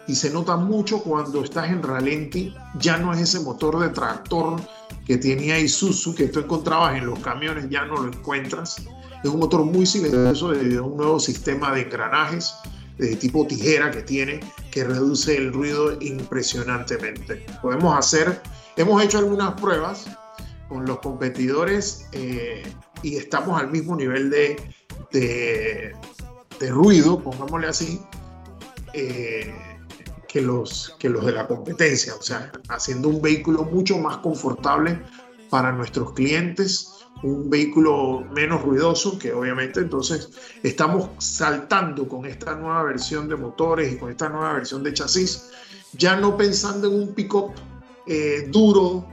y 0.06 0.14
se 0.14 0.30
nota 0.30 0.56
mucho 0.56 1.00
cuando 1.00 1.42
estás 1.42 1.71
en 1.71 1.83
ralenti, 1.83 2.54
ya 2.78 2.99
no 2.99 3.12
es 3.12 3.21
ese 3.21 3.40
motor 3.40 3.80
de 3.80 3.88
tractor 3.88 4.61
que 5.06 5.16
tenía 5.16 5.59
Isuzu 5.59 6.14
que 6.14 6.28
tú 6.28 6.40
encontrabas 6.40 6.97
en 6.97 7.06
los 7.06 7.18
camiones, 7.21 7.68
ya 7.71 7.85
no 7.85 7.97
lo 7.97 8.09
encuentras. 8.09 8.83
Es 9.23 9.30
un 9.30 9.40
motor 9.40 9.64
muy 9.64 9.87
silencioso 9.87 10.50
a 10.50 10.83
un 10.83 10.97
nuevo 10.97 11.18
sistema 11.18 11.73
de 11.73 11.83
engranajes 11.83 12.54
de 12.99 13.16
tipo 13.16 13.47
tijera 13.47 13.90
que 13.90 14.02
tiene 14.02 14.40
que 14.71 14.85
reduce 14.85 15.37
el 15.37 15.52
ruido 15.52 16.00
impresionantemente. 16.00 17.47
Podemos 17.62 17.99
hacer, 17.99 18.40
hemos 18.76 19.02
hecho 19.02 19.18
algunas 19.18 19.59
pruebas 19.61 20.06
con 20.68 20.85
los 20.87 20.99
competidores 20.99 22.06
eh, 22.12 22.62
y 23.02 23.16
estamos 23.16 23.61
al 23.61 23.71
mismo 23.71 23.97
nivel 23.97 24.30
de, 24.30 24.56
de, 25.12 26.71
ruido, 26.71 27.23
pongámosle 27.23 27.66
así, 27.66 28.00
eh, 28.92 29.54
que, 30.28 30.40
los, 30.40 30.97
que 30.99 31.09
los 31.09 31.26
de 31.26 31.33
la 31.33 31.47
competencia, 31.47 32.14
o 32.14 32.23
sea, 32.23 32.50
haciendo 32.68 33.09
un 33.09 33.21
vehículo 33.21 33.64
mucho 33.64 33.99
más 33.99 34.18
confortable 34.18 34.99
para 35.50 35.73
nuestros 35.73 36.12
clientes, 36.12 36.90
un 37.23 37.49
vehículo 37.49 38.25
menos 38.35 38.62
ruidoso, 38.62 39.18
que 39.18 39.33
obviamente 39.33 39.80
entonces 39.80 40.30
estamos 40.62 41.11
saltando 41.18 42.09
con 42.09 42.26
esta 42.26 42.54
nueva 42.54 42.83
versión 42.83 43.28
de 43.28 43.37
motores 43.37 43.92
y 43.92 43.97
con 43.97 44.11
esta 44.11 44.28
nueva 44.28 44.54
versión 44.54 44.83
de 44.83 44.92
chasis, 44.92 45.50
ya 45.92 46.16
no 46.16 46.37
pensando 46.37 46.88
en 46.88 46.94
un 46.94 47.14
pick-up 47.14 47.52
eh, 48.06 48.49
duro, 48.50 49.06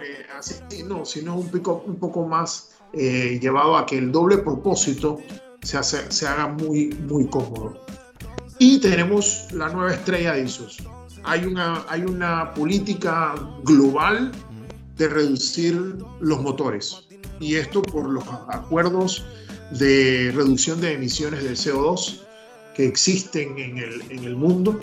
eh, 0.00 0.26
así, 0.36 0.54
no, 0.84 1.04
sino 1.04 1.36
un 1.36 1.48
pick-up 1.48 1.82
un 1.86 1.96
poco 1.96 2.26
más 2.26 2.70
eh, 2.92 3.38
llevado 3.40 3.76
a 3.76 3.86
que 3.86 3.98
el 3.98 4.12
doble 4.12 4.38
propósito 4.38 5.20
se, 5.62 5.76
hace, 5.76 6.10
se 6.10 6.26
haga 6.26 6.48
muy, 6.48 6.88
muy 7.08 7.26
cómodo. 7.26 7.84
Y 8.58 8.78
tenemos 8.78 9.48
la 9.52 9.68
nueva 9.68 9.94
estrella 9.94 10.34
de 10.34 10.42
ISOS. 10.42 10.78
Hay 11.24 11.44
una, 11.44 11.84
hay 11.88 12.02
una 12.02 12.52
política 12.54 13.34
global 13.64 14.32
de 14.96 15.08
reducir 15.08 15.96
los 16.20 16.40
motores. 16.40 17.06
Y 17.40 17.56
esto 17.56 17.82
por 17.82 18.08
los 18.08 18.24
acuerdos 18.48 19.24
de 19.72 20.32
reducción 20.34 20.80
de 20.80 20.92
emisiones 20.92 21.42
de 21.42 21.52
CO2 21.52 22.20
que 22.74 22.86
existen 22.86 23.58
en 23.58 23.78
el, 23.78 24.02
en 24.10 24.24
el 24.24 24.36
mundo. 24.36 24.78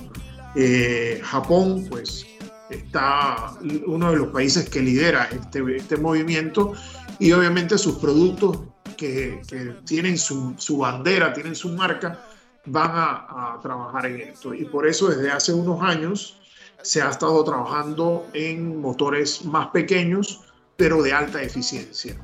Eh, 0.55 1.21
Japón, 1.23 1.85
pues, 1.89 2.25
está 2.71 3.53
uno 3.85 4.11
de 4.11 4.17
los 4.17 4.27
países 4.29 4.69
que 4.69 4.81
lidera 4.81 5.29
este, 5.31 5.63
este 5.75 5.97
movimiento 5.97 6.73
y 7.19 7.31
obviamente 7.33 7.77
sus 7.77 7.97
productos 7.97 8.57
que, 8.97 9.41
tienen 9.85 10.17
su, 10.17 10.77
bandera, 10.77 11.33
tienen 11.33 11.55
su 11.55 11.69
marca, 11.69 12.23
van 12.65 12.91
a, 12.93 13.59
trabajar 13.61 14.05
en 14.05 14.21
esto. 14.21 14.53
Y 14.53 14.65
por 14.65 14.87
eso 14.87 15.09
desde 15.09 15.31
hace 15.31 15.53
unos 15.53 15.81
años 15.81 16.39
se 16.81 17.01
ha 17.01 17.09
estado 17.09 17.43
trabajando 17.43 18.27
en 18.33 18.79
motores 18.79 19.43
más 19.45 19.67
pequeños, 19.67 20.41
pero 20.77 21.01
de 21.01 21.13
alta 21.13 21.41
eficiencia. 21.41 22.15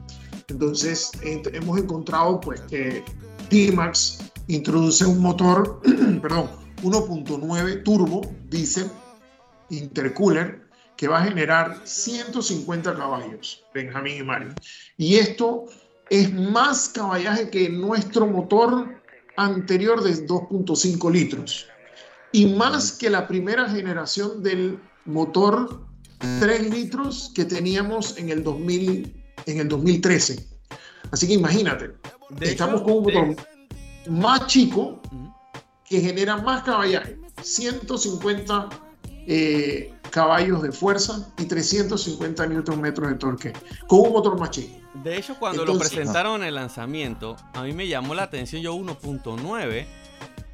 Entonces 0.47 1.11
hemos 1.21 1.77
encontrado 1.79 2.39
pues 2.39 2.61
que 2.61 3.03
D-Max 3.49 4.31
introduce 4.47 5.05
un 5.05 5.19
motor, 5.19 5.81
perdón, 6.21 6.49
1.9 6.83 7.83
turbo 7.83 8.21
diésel 8.49 8.89
intercooler 9.69 10.67
que 10.97 11.07
va 11.07 11.19
a 11.19 11.25
generar 11.25 11.81
150 11.83 12.95
caballos, 12.95 13.63
Benjamín 13.73 14.17
y 14.17 14.23
Mario. 14.23 14.53
Y 14.97 15.15
esto 15.15 15.65
es 16.09 16.33
más 16.33 16.89
caballaje 16.89 17.49
que 17.49 17.69
nuestro 17.69 18.25
motor 18.25 18.99
anterior 19.37 20.01
de 20.03 20.25
2.5 20.25 21.11
litros 21.11 21.67
y 22.31 22.47
más 22.47 22.91
que 22.91 23.09
la 23.09 23.27
primera 23.27 23.69
generación 23.69 24.41
del 24.41 24.79
motor 25.05 25.85
3 26.39 26.69
litros 26.71 27.31
que 27.35 27.45
teníamos 27.45 28.17
en 28.17 28.29
el, 28.29 28.43
2000, 28.43 29.23
en 29.45 29.59
el 29.59 29.67
2013. 29.67 30.47
Así 31.11 31.27
que 31.27 31.33
imagínate, 31.33 31.91
estamos 32.41 32.81
con 32.81 32.93
un 32.93 33.03
motor 33.03 33.35
más 34.09 34.47
chico 34.47 34.99
que 35.87 36.01
genera 36.01 36.37
más 36.37 36.63
caballaje, 36.63 37.19
150 37.41 38.86
eh, 39.27 39.93
caballos 40.09 40.61
de 40.63 40.71
fuerza 40.71 41.31
y 41.37 41.45
350 41.45 42.47
Nm 42.47 42.81
de 42.81 43.15
torque, 43.15 43.53
con 43.85 43.99
un 43.99 44.13
motor 44.13 44.39
más 44.39 44.51
chico. 44.51 44.75
De 45.03 45.17
hecho, 45.17 45.35
cuando 45.37 45.63
lo 45.63 45.77
presentaron 45.77 46.41
en 46.41 46.47
el 46.47 46.55
lanzamiento, 46.55 47.35
a 47.53 47.61
mí 47.61 47.73
me 47.73 47.87
llamó 47.87 48.15
la 48.15 48.23
atención 48.23 48.61
yo 48.61 48.73
1.9 48.75 49.85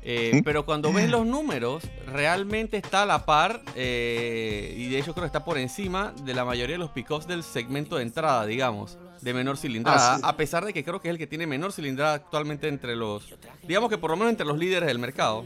eh, 0.05 0.41
pero 0.43 0.65
cuando 0.65 0.91
ves 0.91 1.09
los 1.09 1.25
números, 1.25 1.83
realmente 2.07 2.75
está 2.75 3.03
a 3.03 3.05
la 3.05 3.25
par 3.25 3.61
eh, 3.75 4.75
y 4.77 4.89
de 4.89 4.99
hecho 4.99 5.13
creo 5.13 5.23
que 5.23 5.27
está 5.27 5.45
por 5.45 5.57
encima 5.57 6.13
de 6.23 6.33
la 6.33 6.43
mayoría 6.43 6.75
de 6.75 6.79
los 6.79 6.89
pickups 6.89 7.25
del 7.25 7.41
segmento 7.41 7.95
de 7.95 8.03
entrada, 8.03 8.45
digamos, 8.45 8.97
de 9.21 9.33
menor 9.33 9.57
cilindrada, 9.57 10.19
a 10.21 10.35
pesar 10.35 10.65
de 10.65 10.73
que 10.73 10.83
creo 10.83 10.99
que 10.99 11.07
es 11.07 11.13
el 11.13 11.17
que 11.17 11.27
tiene 11.27 11.47
menor 11.47 11.71
cilindrada 11.71 12.15
actualmente 12.15 12.67
entre 12.67 12.97
los, 12.97 13.33
digamos 13.65 13.89
que 13.89 13.97
por 13.97 14.09
lo 14.09 14.17
menos 14.17 14.31
entre 14.31 14.45
los 14.45 14.57
líderes 14.57 14.87
del 14.87 14.99
mercado. 14.99 15.45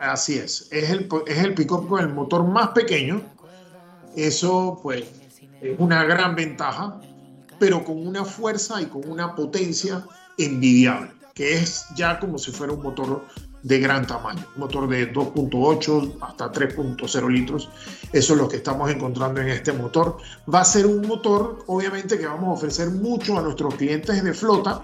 Así 0.00 0.38
es, 0.38 0.68
es 0.70 0.90
el, 0.90 1.08
es 1.26 1.38
el 1.38 1.54
pickup 1.54 1.88
con 1.88 2.00
el 2.00 2.12
motor 2.12 2.44
más 2.44 2.68
pequeño, 2.68 3.22
eso 4.14 4.78
pues 4.82 5.04
es 5.60 5.78
una 5.78 6.04
gran 6.04 6.34
ventaja, 6.34 7.00
pero 7.58 7.84
con 7.84 8.06
una 8.06 8.24
fuerza 8.24 8.80
y 8.82 8.86
con 8.86 9.08
una 9.10 9.34
potencia 9.34 10.04
envidiable 10.36 11.16
que 11.36 11.52
es 11.52 11.86
ya 11.94 12.18
como 12.18 12.38
si 12.38 12.50
fuera 12.50 12.72
un 12.72 12.82
motor 12.82 13.22
de 13.62 13.78
gran 13.78 14.06
tamaño, 14.06 14.42
un 14.54 14.60
motor 14.60 14.88
de 14.88 15.12
2.8 15.12 16.18
hasta 16.22 16.50
3.0 16.50 17.30
litros. 17.30 17.68
Eso 18.12 18.32
es 18.32 18.38
lo 18.38 18.48
que 18.48 18.56
estamos 18.56 18.90
encontrando 18.90 19.42
en 19.42 19.48
este 19.48 19.72
motor. 19.72 20.16
Va 20.52 20.62
a 20.62 20.64
ser 20.64 20.86
un 20.86 21.06
motor, 21.06 21.62
obviamente, 21.66 22.18
que 22.18 22.26
vamos 22.26 22.48
a 22.48 22.52
ofrecer 22.52 22.88
mucho 22.88 23.38
a 23.38 23.42
nuestros 23.42 23.74
clientes 23.74 24.24
de 24.24 24.32
flota, 24.32 24.82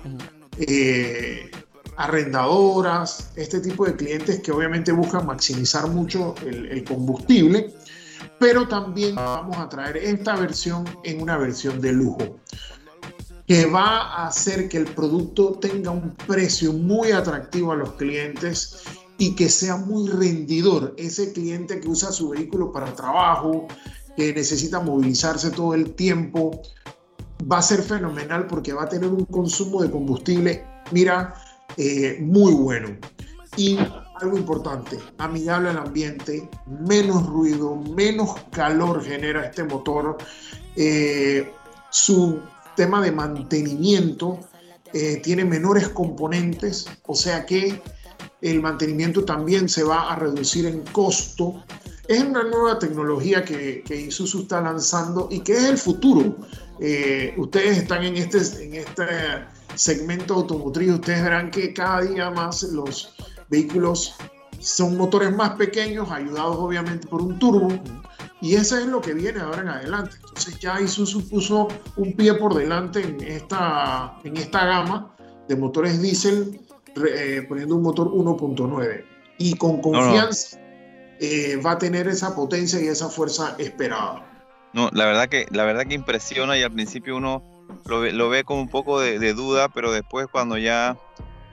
eh, 0.59 1.51
arrendadoras, 1.97 3.31
este 3.37 3.61
tipo 3.61 3.87
de 3.87 3.97
clientes 3.97 4.41
que 4.41 4.53
obviamente 4.53 4.93
buscan 4.93 5.27
maximizar 5.27 5.89
mucho 5.89 6.35
el, 6.45 6.85
combustible, 6.85 7.75
pero 8.39 8.67
también 8.67 9.15
vamos 9.15 9.57
a 9.59 9.69
traer 9.69 9.97
esta 9.99 10.37
versión 10.37 10.85
en 11.05 11.21
una 11.21 11.37
versión 11.37 11.81
de 11.81 11.93
lujo 11.93 12.39
que 13.47 13.67
va 13.67 14.15
a 14.15 14.29
hacer 14.29 14.69
que 14.69 14.79
el 14.79 14.87
producto 14.87 15.53
tenga 15.61 15.91
un 15.91 16.15
precio 16.27 16.73
muy 16.73 17.11
atractivo 17.11 17.73
a 17.73 17.77
los 17.77 17.93
clientes 17.95 18.85
y 19.19 19.35
que 19.35 19.49
sea 19.49 19.77
muy 19.77 20.09
rendidor. 20.09 20.95
Ese 20.97 21.33
cliente 21.33 21.81
que 21.81 21.89
usa 21.89 22.13
su 22.13 22.31
vehículo 22.31 22.73
para 22.73 22.95
trabajo, 22.95 23.67
que 24.17 24.33
necesita 24.33 24.81
movilizarse 24.81 25.51
todo 25.51 25.75
el 25.75 25.95
tiempo, 25.95 26.63
va 27.51 27.59
a 27.59 27.63
ser 27.63 27.83
fenomenal 27.83 28.47
porque 28.47 28.73
va 28.73 28.85
a 28.85 28.89
tener 28.89 29.11
un 29.11 29.25
consumo 29.27 29.83
de 29.83 29.91
combustible, 29.91 30.65
mira, 30.91 31.35
eh, 31.77 32.19
muy 32.21 32.53
bueno. 32.53 32.97
Y 33.57 33.79
algo 34.21 34.37
importante, 34.39 34.99
amigable 35.19 35.71
al 35.71 35.79
ambiente, 35.79 36.49
menos 36.67 37.27
ruido, 37.27 37.77
menos 37.77 38.35
calor 38.51 39.05
genera 39.05 39.47
este 39.47 39.65
motor. 39.65 40.17
Eh, 40.77 41.53
su 41.91 42.41
tema 42.77 43.03
de 43.03 43.13
mantenimiento 43.13 44.39
eh, 44.93 45.21
tiene 45.23 45.45
menores 45.45 45.89
componentes, 45.89 46.87
o 47.07 47.15
sea 47.15 47.45
que 47.45 47.81
el 48.41 48.61
mantenimiento 48.61 49.25
también 49.25 49.69
se 49.69 49.83
va 49.85 50.13
a 50.13 50.17
reducir 50.17 50.67
en 50.67 50.81
costo. 50.93 51.63
Es 52.09 52.23
una 52.23 52.43
nueva 52.43 52.79
tecnología 52.79 53.45
que, 53.45 53.83
que 53.87 53.97
Isuzu 53.97 54.43
está 54.43 54.61
lanzando 54.61 55.29
y 55.31 55.41
que 55.41 55.53
es 55.53 55.65
el 55.65 55.79
futuro. 55.79 56.37
Eh, 56.81 57.35
ustedes 57.39 57.79
están 57.79 58.03
en 58.03 58.17
este, 58.17 58.39
en 58.65 58.75
este 58.75 59.05
segmento 59.75 60.35
automotriz, 60.35 60.91
ustedes 60.93 61.23
verán 61.23 61.51
que 61.51 61.73
cada 61.73 62.03
día 62.03 62.31
más 62.31 62.63
los 62.65 63.15
vehículos 63.49 64.15
son 64.59 64.97
motores 64.97 65.35
más 65.35 65.51
pequeños, 65.51 66.11
ayudados 66.11 66.57
obviamente 66.57 67.07
por 67.09 67.21
un 67.21 67.39
turbo, 67.39 67.69
y 68.41 68.55
eso 68.55 68.77
es 68.77 68.87
lo 68.87 69.01
que 69.01 69.15
viene 69.15 69.41
ahora 69.41 69.63
en 69.63 69.69
adelante. 69.69 70.17
Entonces 70.17 70.59
ya 70.59 70.81
Isuzu 70.81 71.29
puso 71.29 71.69
un 71.97 72.13
pie 72.15 72.35
por 72.35 72.55
delante 72.55 73.01
en 73.01 73.21
esta, 73.23 74.19
en 74.25 74.37
esta 74.37 74.67
gama 74.67 75.15
de 75.49 75.57
motores 75.57 76.03
diésel, 76.03 76.61
eh, 77.09 77.45
poniendo 77.49 77.77
un 77.77 77.83
motor 77.83 78.09
1.9. 78.09 79.05
Y 79.39 79.55
con 79.55 79.81
confianza 79.81 80.59
eh, 81.21 81.57
va 81.65 81.73
a 81.73 81.79
tener 81.79 82.09
esa 82.09 82.35
potencia 82.35 82.81
y 82.81 82.89
esa 82.89 83.09
fuerza 83.09 83.55
esperada. 83.59 84.29
No, 84.73 84.91
la 84.93 85.05
verdad 85.07 85.29
que, 85.29 85.47
la 85.51 85.65
verdad 85.65 85.87
que 85.87 85.95
impresiona 85.95 86.59
y 86.59 86.63
al 86.63 86.73
principio 86.73 87.17
uno 87.17 87.45
lo 87.87 88.01
ve, 88.01 88.13
lo 88.13 88.29
ve 88.29 88.45
con 88.45 88.59
un 88.59 88.69
poco 88.69 89.01
de, 89.01 89.35
duda, 89.35 89.69
pero 89.69 89.93
después 89.93 90.27
cuando 90.31 90.59
ya 90.59 90.97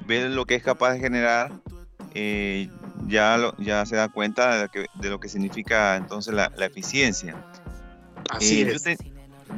ve 0.06 0.30
lo 0.30 0.46
que 0.46 0.56
es 0.56 0.64
capaz 0.64 0.94
de 0.94 1.00
generar, 1.00 1.52
eh, 2.14 2.70
ya, 3.08 3.54
ya 3.58 3.86
se 3.86 3.96
da 3.96 4.10
cuenta 4.10 4.68
de, 4.68 5.10
lo 5.10 5.20
que 5.20 5.30
significa 5.30 5.96
entonces 5.96 6.34
la, 6.34 6.52
eficiencia. 6.60 7.36
Así 8.30 8.62
eh, 8.62 8.72
es. 8.74 8.98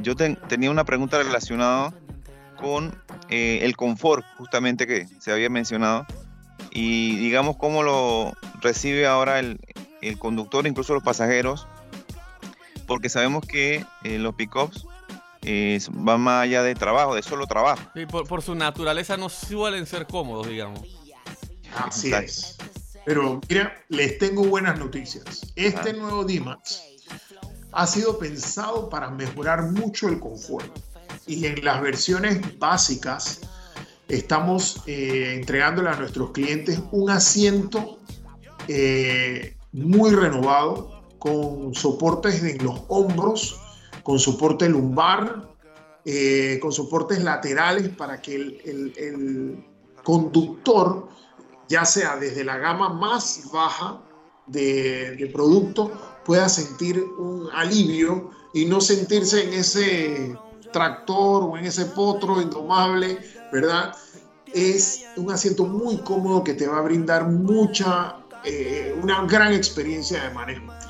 Yo, 0.02 0.16
tenía 0.16 0.70
una 0.70 0.84
pregunta 0.84 1.18
relacionada 1.18 1.92
con 2.56 2.94
eh, 3.28 3.60
el 3.62 3.76
confort, 3.76 4.24
justamente 4.38 4.86
que 4.86 5.06
se 5.18 5.32
había 5.32 5.50
mencionado, 5.50 6.06
y 6.70 7.16
digamos 7.16 7.56
cómo 7.56 7.82
lo 7.82 8.32
recibe 8.60 9.06
ahora 9.06 9.38
el, 9.38 9.58
conductor, 10.18 10.66
incluso 10.66 10.94
los 10.94 11.02
pasajeros, 11.02 11.68
porque 12.86 13.08
sabemos 13.08 13.46
que 13.46 13.84
eh, 14.02 14.18
los 14.18 14.34
pickups 14.34 14.86
van 15.92 16.20
más 16.20 16.44
allá 16.44 16.62
de 16.62 16.74
trabajo, 16.74 17.14
de 17.14 17.22
solo 17.22 17.46
trabajo. 17.46 17.82
por, 18.10 18.26
por, 18.26 18.42
su 18.42 18.54
naturaleza 18.54 19.16
no 19.16 19.28
suelen 19.28 19.86
ser 19.86 20.06
cómodos, 20.06 20.46
digamos. 20.46 20.82
Así 21.76 22.12
es. 22.12 22.56
Pero 23.04 23.40
mira, 23.48 23.74
les 23.88 24.18
tengo 24.18 24.44
buenas 24.44 24.78
noticias. 24.78 25.52
Este 25.56 25.90
ah. 25.90 25.92
nuevo 25.94 26.24
D-Max 26.24 26.82
ha 27.72 27.86
sido 27.86 28.18
pensado 28.18 28.88
para 28.88 29.10
mejorar 29.10 29.70
mucho 29.70 30.08
el 30.08 30.20
confort. 30.20 30.70
Y 31.26 31.46
en 31.46 31.64
las 31.64 31.80
versiones 31.80 32.58
básicas 32.58 33.40
estamos 34.08 34.82
eh, 34.86 35.34
entregándole 35.34 35.88
a 35.88 35.96
nuestros 35.96 36.30
clientes 36.32 36.80
un 36.90 37.10
asiento 37.10 37.98
eh, 38.68 39.56
muy 39.72 40.10
renovado 40.10 41.02
con 41.18 41.74
soportes 41.74 42.42
en 42.42 42.64
los 42.64 42.82
hombros, 42.88 43.60
con 44.02 44.18
soporte 44.18 44.68
lumbar, 44.68 45.48
eh, 46.04 46.58
con 46.60 46.72
soportes 46.72 47.22
laterales 47.22 47.88
para 47.90 48.20
que 48.20 48.34
el, 48.34 49.64
conductor 50.02 51.08
ya 51.68 51.84
sea 51.84 52.16
desde 52.16 52.42
la 52.42 52.58
gama 52.58 52.88
más 52.88 53.48
baja 53.52 54.02
de, 54.48 55.30
producto, 55.32 55.92
pueda 56.24 56.48
sentir 56.48 57.00
un 57.00 57.48
alivio 57.52 58.30
y 58.52 58.64
no 58.64 58.80
sentirse 58.80 59.44
en 59.44 59.52
ese 59.54 60.36
tractor 60.72 61.44
o 61.44 61.56
en 61.56 61.66
ese 61.66 61.84
potro 61.86 62.42
indomable, 62.42 63.16
¿verdad? 63.52 63.94
Es 64.52 65.04
un 65.16 65.30
asiento 65.30 65.64
muy 65.64 65.98
cómodo 65.98 66.42
que 66.42 66.54
te 66.54 66.66
va 66.66 66.78
a 66.78 66.82
brindar 66.82 67.28
mucha, 67.28 68.16
eh, 68.44 68.98
una 69.00 69.24
gran 69.26 69.52
experiencia 69.52 70.24
de 70.24 70.34
manejo. 70.34 70.81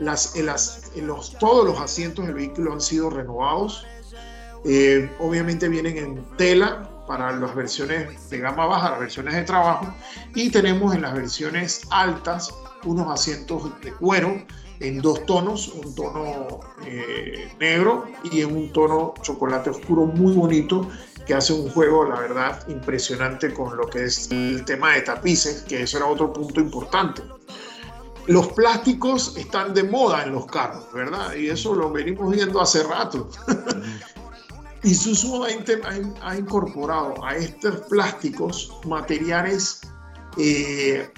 Las, 0.00 0.34
los, 0.96 1.38
todos 1.38 1.64
los 1.64 1.78
asientos 1.80 2.26
del 2.26 2.34
vehículo 2.34 2.72
han 2.72 2.80
sido 2.80 3.10
renovados. 3.10 3.86
Eh, 4.64 5.10
obviamente 5.20 5.68
vienen 5.68 5.96
en 5.96 6.24
tela, 6.36 6.88
para 7.10 7.32
las 7.32 7.56
versiones 7.56 8.30
de 8.30 8.38
gama 8.38 8.66
baja, 8.66 8.90
las 8.90 9.00
versiones 9.00 9.34
de 9.34 9.42
trabajo, 9.42 9.92
y 10.32 10.48
tenemos 10.48 10.94
en 10.94 11.02
las 11.02 11.12
versiones 11.12 11.82
altas 11.90 12.54
unos 12.84 13.08
asientos 13.10 13.68
de 13.80 13.92
cuero 13.94 14.40
en 14.78 15.02
dos 15.02 15.26
tonos, 15.26 15.68
un 15.68 15.92
tono 15.92 16.60
eh, 16.86 17.52
negro 17.58 18.06
y 18.30 18.42
en 18.42 18.56
un 18.56 18.72
tono 18.72 19.14
chocolate 19.22 19.70
oscuro 19.70 20.06
muy 20.06 20.32
bonito 20.34 20.88
que 21.26 21.34
hace 21.34 21.52
un 21.52 21.68
juego, 21.70 22.04
la 22.04 22.20
verdad, 22.20 22.66
impresionante 22.68 23.52
con 23.52 23.76
lo 23.76 23.88
que 23.88 24.04
es 24.04 24.30
el 24.30 24.64
tema 24.64 24.94
de 24.94 25.02
tapices, 25.02 25.62
que 25.62 25.82
eso 25.82 25.96
era 25.96 26.06
otro 26.06 26.32
punto 26.32 26.60
importante. 26.60 27.22
Los 28.26 28.48
plásticos 28.52 29.36
están 29.36 29.74
de 29.74 29.84
moda 29.84 30.22
en 30.24 30.32
los 30.32 30.46
carros, 30.46 30.84
¿verdad? 30.92 31.34
Y 31.34 31.48
eso 31.48 31.74
lo 31.74 31.90
venimos 31.90 32.30
viendo 32.34 32.60
hace 32.60 32.82
rato. 32.82 33.28
Y 34.82 34.92
Isuzu 34.92 35.44
ha, 35.44 36.36
incorporado 36.36 37.22
a 37.22 37.36
estos 37.36 37.80
plásticos 37.88 38.72
materiales 38.86 39.82
eh, 40.38 41.12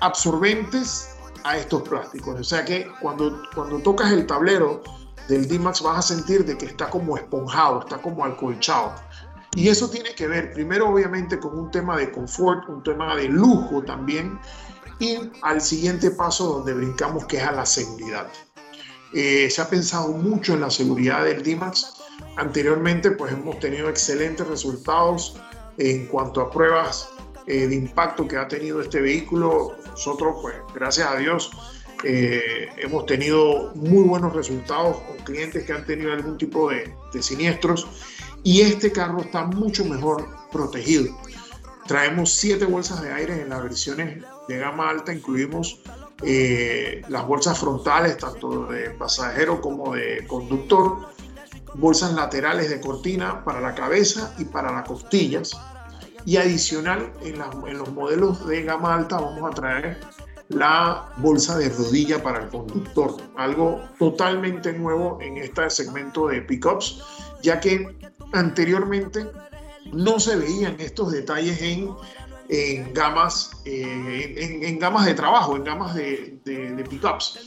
absorbentes 0.00 1.16
a 1.44 1.56
estos 1.56 1.82
plásticos. 1.82 2.38
O 2.38 2.44
sea 2.44 2.64
que 2.64 2.86
cuando, 3.00 3.42
cuando 3.54 3.78
tocas 3.78 4.12
el 4.12 4.26
tablero 4.26 4.82
del 5.28 5.48
D-Max 5.48 5.80
vas 5.80 5.98
a 5.98 6.02
sentir 6.14 6.44
de 6.44 6.58
que 6.58 6.66
está 6.66 6.90
como 6.90 7.16
esponjado, 7.16 7.80
está 7.80 7.96
como 8.02 8.22
alcolchado. 8.22 8.94
Y 9.54 9.68
eso 9.68 9.88
tiene 9.88 10.14
que 10.14 10.26
ver 10.26 10.52
primero 10.52 10.90
obviamente 10.90 11.38
con 11.38 11.58
un 11.58 11.70
tema 11.70 11.96
de 11.96 12.12
confort, 12.12 12.68
un 12.68 12.82
tema 12.82 13.16
de 13.16 13.28
lujo 13.28 13.82
también, 13.82 14.38
y 14.98 15.18
al 15.42 15.60
siguiente 15.60 16.10
paso 16.10 16.48
donde 16.48 16.74
brincamos 16.74 17.26
que 17.26 17.36
es 17.36 17.44
a 17.44 17.52
la 17.52 17.66
seguridad. 17.66 18.26
Eh, 19.12 19.48
se 19.50 19.62
ha 19.62 19.68
pensado 19.68 20.08
mucho 20.08 20.54
en 20.54 20.60
la 20.60 20.70
seguridad 20.70 21.24
del 21.24 21.42
D-Max 21.42 21.96
Anteriormente, 22.36 23.10
pues 23.12 23.32
hemos 23.32 23.58
tenido 23.60 23.88
excelentes 23.88 24.46
resultados 24.46 25.36
en 25.78 26.06
cuanto 26.06 26.42
a 26.42 26.50
pruebas 26.50 27.08
eh, 27.46 27.66
de 27.66 27.74
impacto 27.74 28.28
que 28.28 28.36
ha 28.36 28.46
tenido 28.46 28.82
este 28.82 29.00
vehículo. 29.00 29.76
Nosotros, 29.86 30.36
pues, 30.42 30.54
gracias 30.74 31.08
a 31.08 31.16
Dios, 31.16 31.50
Eh, 32.04 32.68
hemos 32.76 33.06
tenido 33.06 33.72
muy 33.74 34.04
buenos 34.04 34.34
resultados 34.34 34.98
con 34.98 35.16
clientes 35.24 35.64
que 35.64 35.72
han 35.72 35.84
tenido 35.86 36.12
algún 36.12 36.36
tipo 36.36 36.68
de, 36.68 36.94
de 37.12 37.22
siniestros 37.22 37.86
y 38.44 38.60
este 38.60 38.92
carro 38.92 39.22
está 39.22 39.44
mucho 39.44 39.82
mejor 39.82 40.28
protegido. 40.52 41.16
Traemos 41.86 42.34
siete 42.34 42.66
bolsas 42.66 43.00
de 43.00 43.12
aire 43.14 43.40
en 43.40 43.48
las 43.48 43.62
versiones 43.62 44.22
de 44.48 44.58
gama 44.58 44.88
alta, 44.88 45.12
incluimos 45.12 45.80
eh, 46.22 47.02
las 47.08 47.26
bolsas 47.26 47.58
frontales, 47.58 48.16
tanto 48.18 48.66
de 48.66 48.90
pasajero 48.90 49.60
como 49.60 49.94
de 49.94 50.24
conductor, 50.26 51.08
bolsas 51.74 52.12
laterales 52.14 52.70
de 52.70 52.80
cortina 52.80 53.44
para 53.44 53.60
la 53.60 53.74
cabeza 53.74 54.34
y 54.38 54.44
para 54.44 54.72
las 54.72 54.88
costillas. 54.88 55.52
Y 56.24 56.38
adicional, 56.38 57.12
en, 57.22 57.36
en 57.68 57.78
los 57.78 57.92
modelos 57.92 58.46
de 58.46 58.62
gama 58.62 58.94
alta 58.94 59.18
vamos 59.18 59.50
a 59.50 59.54
traer 59.54 60.00
la 60.48 61.12
bolsa 61.18 61.58
de 61.58 61.68
rodilla 61.68 62.22
para 62.22 62.44
el 62.44 62.48
conductor, 62.48 63.16
algo 63.36 63.80
totalmente 63.98 64.72
nuevo 64.72 65.18
en 65.20 65.38
este 65.38 65.68
segmento 65.70 66.28
de 66.28 66.42
pickups, 66.42 67.02
ya 67.42 67.58
que 67.60 67.96
anteriormente 68.32 69.26
no 69.92 70.20
se 70.20 70.36
veían 70.36 70.76
estos 70.78 71.12
detalles 71.12 71.60
en 71.62 71.90
en 72.48 72.92
gamas, 72.94 73.50
eh, 73.64 74.60
en, 74.62 74.78
gamas 74.78 75.06
de 75.06 75.14
trabajo, 75.14 75.56
en 75.56 75.64
gamas 75.64 75.94
de, 75.94 76.38
de, 76.44 76.84
pickups. 76.84 77.38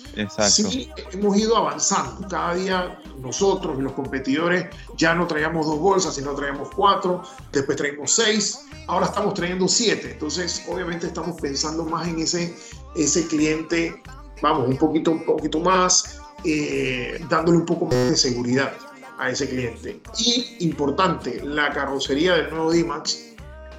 Sí, 0.49 0.89
hemos 1.11 1.37
ido 1.37 1.57
avanzando. 1.57 2.27
Cada 2.27 2.55
día 2.55 2.99
nosotros 3.19 3.77
y 3.79 3.81
los 3.81 3.93
competidores 3.93 4.65
ya 4.97 5.13
no 5.15 5.27
traíamos 5.27 5.65
dos 5.65 5.79
bolsas, 5.79 6.15
sino 6.15 6.33
traíamos 6.33 6.69
cuatro, 6.75 7.23
después 7.51 7.77
traímos 7.77 8.11
seis, 8.11 8.65
ahora 8.87 9.05
estamos 9.05 9.33
trayendo 9.33 9.67
siete. 9.67 10.11
Entonces, 10.11 10.63
obviamente 10.67 11.07
estamos 11.07 11.39
pensando 11.39 11.85
más 11.85 12.07
en 12.07 12.19
ese, 12.19 12.55
ese 12.95 13.27
cliente, 13.27 14.01
vamos, 14.41 14.67
un 14.67 14.77
poquito, 14.77 15.11
un 15.11 15.25
poquito 15.25 15.59
más, 15.59 16.19
eh, 16.43 17.23
dándole 17.29 17.57
un 17.57 17.65
poco 17.65 17.85
más 17.85 18.09
de 18.09 18.17
seguridad 18.17 18.73
a 19.17 19.29
ese 19.29 19.47
cliente. 19.47 20.01
Y 20.17 20.57
importante, 20.65 21.41
la 21.43 21.71
carrocería 21.71 22.35
del 22.35 22.49
nuevo 22.49 22.71
D-Max 22.71 23.28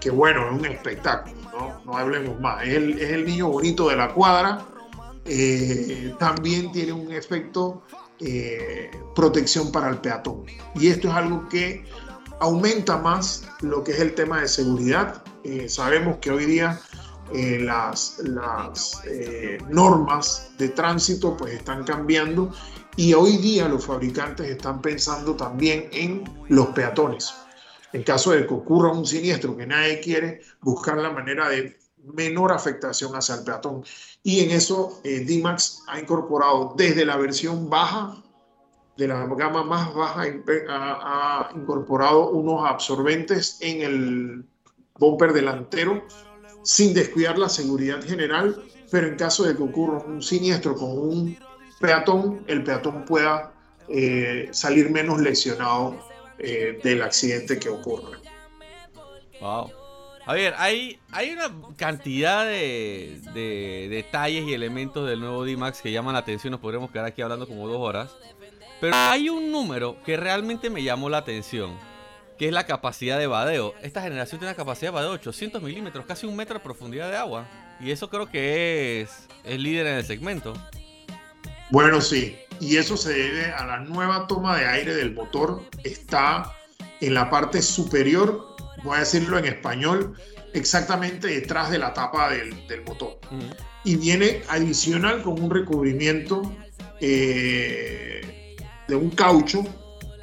que 0.01 0.11
bueno, 0.11 0.47
es 0.47 0.59
un 0.59 0.67
espectáculo, 0.67 1.37
no, 1.53 1.83
no 1.85 1.97
hablemos 1.97 2.41
más. 2.41 2.63
Es 2.63 2.75
el, 2.75 2.99
es 2.99 3.11
el, 3.11 3.27
niño 3.27 3.49
bonito 3.49 3.89
de 3.89 3.97
la 3.97 4.13
cuadra. 4.13 4.67
Eh, 5.27 6.15
también 6.19 6.73
tiene 6.73 6.93
un 6.93 7.13
efecto 7.13 7.83
eh, 8.19 8.91
protección 9.15 9.71
para 9.71 9.91
el 9.91 9.99
peatón. 9.99 10.45
Y 10.75 10.89
esto 10.89 11.09
es 11.09 11.15
algo 11.15 11.49
que 11.49 11.85
aumenta 12.41 12.97
más 12.97 13.47
lo 13.61 13.85
que 13.85 13.93
es 13.93 14.01
el 14.01 14.15
tema 14.15 14.41
de 14.41 14.49
seguridad. 14.49 15.23
Eh, 15.45 15.69
sabemos 15.69 16.17
que 16.21 16.31
hoy 16.31 16.47
día 16.47 16.81
las, 17.33 18.19
las 18.25 19.03
normas 19.69 20.51
de 20.59 20.71
tránsito 20.71 21.37
pues 21.37 21.55
están 21.55 21.85
cambiando 21.85 22.53
y 22.97 23.15
hoy 23.15 23.37
día 23.37 23.69
los 23.69 23.87
fabricantes 23.87 24.49
están 24.49 24.83
pensando 24.83 25.37
también 25.37 25.89
en 25.93 26.25
los 26.49 26.67
peatones 26.69 27.33
en 27.93 28.03
caso 28.03 28.33
de 28.33 28.47
que 28.47 28.55
ocurra 28.55 28.93
un 28.93 29.07
siniestro 29.07 29.57
que 29.57 29.67
nadie 29.67 30.01
quiere, 30.01 30.41
buscar 30.61 30.99
la 30.99 31.11
manera 31.11 31.49
de 31.49 31.79
menor 32.15 32.53
afectación 32.53 33.15
hacia 33.15 33.37
el 33.37 33.45
peatón. 33.45 33.85
Y 34.23 34.41
en 34.41 34.51
eso 34.51 35.01
eh, 35.05 35.21
D-Max 35.21 35.83
ha 35.89 35.99
incorporado 36.01 36.75
desde 36.77 37.05
la 37.05 37.17
versión 37.17 37.69
baja, 37.69 38.17
de 38.97 39.09
la 39.09 39.25
gama 39.27 39.65
más 39.65 39.95
baja, 39.95 40.25
ha, 40.69 41.49
ha 41.49 41.53
incorporado 41.57 42.31
unos 42.31 42.69
absorbentes 42.69 43.57
en 43.61 43.81
el 43.81 44.45
bumper 44.99 45.33
delantero 45.33 46.03
sin 46.63 46.93
descuidar 46.93 47.39
la 47.39 47.49
seguridad 47.49 48.03
general, 48.03 48.63
pero 48.91 49.07
en 49.07 49.17
caso 49.17 49.45
de 49.45 49.57
que 49.57 49.63
ocurra 49.63 50.05
un 50.05 50.23
siniestro 50.23 50.75
con 50.75 50.91
un 50.91 51.39
peatón, 51.81 52.45
el 52.47 52.63
peatón 52.63 53.05
pueda 53.07 53.53
eh, 53.89 54.49
salir 54.53 54.91
menos 54.91 55.21
lesionado 55.21 55.99
eh, 56.43 56.79
del 56.83 57.03
accidente 57.03 57.59
que 57.59 57.69
ocurre. 57.69 58.19
Wow. 59.41 59.73
A 60.27 60.35
ver, 60.35 60.55
hay, 60.59 60.99
hay 61.11 61.31
una 61.31 61.51
cantidad 61.77 62.47
de, 62.47 63.89
detalles 63.91 64.47
y 64.47 64.55
elementos 64.55 65.09
del 65.09 65.21
nuevo 65.21 65.45
D-Max 65.45 65.81
que 65.83 65.91
llaman 65.91 66.13
la 66.13 66.21
atención. 66.21 66.53
Nos 66.53 66.61
podremos 66.61 66.91
quedar 66.91 67.07
aquí 67.07 67.21
hablando 67.23 67.47
como 67.47 67.67
dos 67.67 67.79
horas. 67.79 68.15
Pero 68.81 68.95
hay 68.97 69.29
un 69.29 69.51
número 69.51 69.97
que 70.05 70.17
realmente 70.17 70.71
me 70.71 70.83
llamó 70.83 71.11
la 71.11 71.19
atención, 71.19 71.77
que 72.39 72.47
es 72.47 72.53
la 72.53 72.65
capacidad 72.65 73.19
de 73.19 73.27
vadeo. 73.27 73.75
Esta 73.83 74.01
generación 74.01 74.39
tiene 74.39 74.53
una 74.53 74.57
capacidad 74.57 74.93
de 74.93 74.95
vadeo 74.95 75.11
de 75.11 75.17
800 75.17 75.63
milímetros, 75.63 76.07
casi 76.07 76.27
un 76.27 76.37
metro 76.37 76.55
de 76.55 76.61
profundidad 76.61 77.11
de 77.11 77.17
agua. 77.17 77.47
Y 77.81 77.91
eso 77.91 78.09
creo 78.09 78.31
que 78.31 79.03
es, 79.03 79.27
es 79.45 79.59
líder 79.59 79.87
en 79.87 79.97
el 79.97 80.05
segmento. 80.05 80.55
Bueno, 81.71 82.01
sí, 82.01 82.37
y 82.61 82.77
eso 82.77 82.97
se 82.97 83.13
debe 83.13 83.47
a 83.47 83.65
la 83.65 83.81
nueva 83.81 84.27
toma 84.27 84.57
de 84.57 84.67
aire 84.67 84.95
del 84.95 85.15
motor. 85.15 85.63
Está 85.85 86.53
en 87.01 87.15
la 87.15 87.31
parte 87.31 87.63
superior, 87.63 88.57
voy 88.83 88.97
a 88.97 89.01
decirlo 89.01 89.39
en 89.39 89.47
español, 89.47 90.15
exactamente 90.53 91.29
detrás 91.29 91.71
de 91.71 91.79
la 91.79 91.95
tapa 91.95 92.31
del, 92.31 92.83
motor. 92.87 93.19
Y 93.85 93.97
viene 93.97 94.43
adicional 94.49 95.23
con 95.23 95.41
un 95.41 95.51
recubrimiento 95.51 96.43
eh, 97.01 98.57
de 98.89 98.95
un 98.95 99.11
caucho 99.11 99.65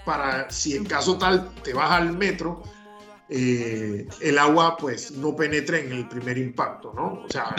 para 0.06 0.50
si 0.50 0.76
en 0.76 0.86
caso 0.86 1.18
tal 1.18 1.54
te 1.64 1.74
vas 1.74 1.92
al 1.92 2.18
metro, 2.18 2.64
eh, 3.30 4.08
el 4.22 4.38
agua 4.40 4.78
pues 4.78 5.12
no 5.12 5.36
penetre 5.36 5.82
en 5.86 5.92
el 5.92 6.08
primer 6.08 6.38
impacto, 6.38 6.94
¿no? 6.96 7.24
O 7.26 7.30
sea, 7.30 7.54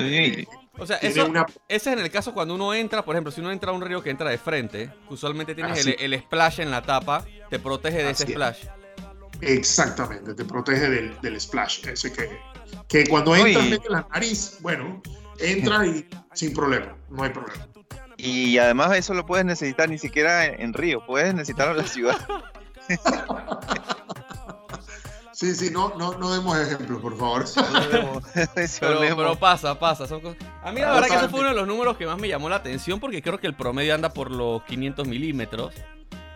o 0.78 0.86
sea, 0.86 0.96
eso, 0.98 1.30
ese 1.68 1.90
es 1.90 1.98
en 1.98 1.98
el 1.98 2.10
caso 2.10 2.32
cuando 2.32 2.54
uno 2.54 2.74
entra, 2.74 3.04
por 3.04 3.14
ejemplo, 3.14 3.32
si 3.32 3.40
uno 3.40 3.50
entra 3.50 3.70
a 3.70 3.74
un 3.74 3.80
río 3.80 4.02
que 4.02 4.10
entra 4.10 4.30
de 4.30 4.38
frente, 4.38 4.90
usualmente 5.08 5.54
tienes 5.54 5.86
el, 5.86 6.18
splash 6.20 6.60
en 6.60 6.70
la 6.70 6.82
tapa, 6.82 7.24
te 7.50 7.58
protege 7.58 7.98
de 7.98 8.10
ese 8.10 8.26
splash. 8.26 8.64
Exactamente, 9.40 10.34
te 10.34 10.44
protege 10.44 10.88
del, 10.88 11.40
splash, 11.40 11.86
ese 11.86 12.12
que, 12.12 12.28
que 12.88 13.06
cuando 13.06 13.36
entras 13.36 13.68
mete 13.68 13.88
la 13.88 14.06
nariz, 14.12 14.58
bueno, 14.60 15.02
entra 15.38 15.86
y 15.86 16.08
sin 16.34 16.52
problema, 16.52 16.96
no 17.08 17.22
hay 17.22 17.30
problema. 17.30 17.68
Y 18.16 18.58
además 18.58 18.96
eso 18.96 19.14
lo 19.14 19.24
puedes 19.24 19.46
necesitar 19.46 19.88
ni 19.88 19.98
siquiera 19.98 20.44
en, 20.44 20.74
río, 20.74 21.06
puedes 21.06 21.32
necesitarlo 21.34 21.72
en 21.72 21.78
la 21.78 21.86
ciudad. 21.86 22.18
Sí, 25.38 25.54
sí, 25.54 25.70
no, 25.70 25.94
no, 25.96 26.18
no 26.18 26.32
demos 26.32 26.58
ejemplos, 26.58 27.00
por 27.00 27.16
favor. 27.16 27.44
pero, 28.80 29.36
pasa, 29.36 29.78
pasa. 29.78 30.04
A 30.64 30.72
mí 30.72 30.80
la 30.80 30.90
verdad 30.90 31.06
que 31.06 31.14
ese 31.14 31.28
fue 31.28 31.38
uno 31.38 31.50
de 31.50 31.54
los 31.54 31.68
números 31.68 31.96
que 31.96 32.06
más 32.06 32.18
me 32.18 32.26
llamó 32.26 32.48
la 32.48 32.56
atención 32.56 32.98
porque 32.98 33.22
creo 33.22 33.38
que 33.38 33.46
el 33.46 33.54
promedio 33.54 33.94
anda 33.94 34.12
por 34.12 34.32
los 34.32 34.64
500 34.64 35.06
milímetros 35.06 35.72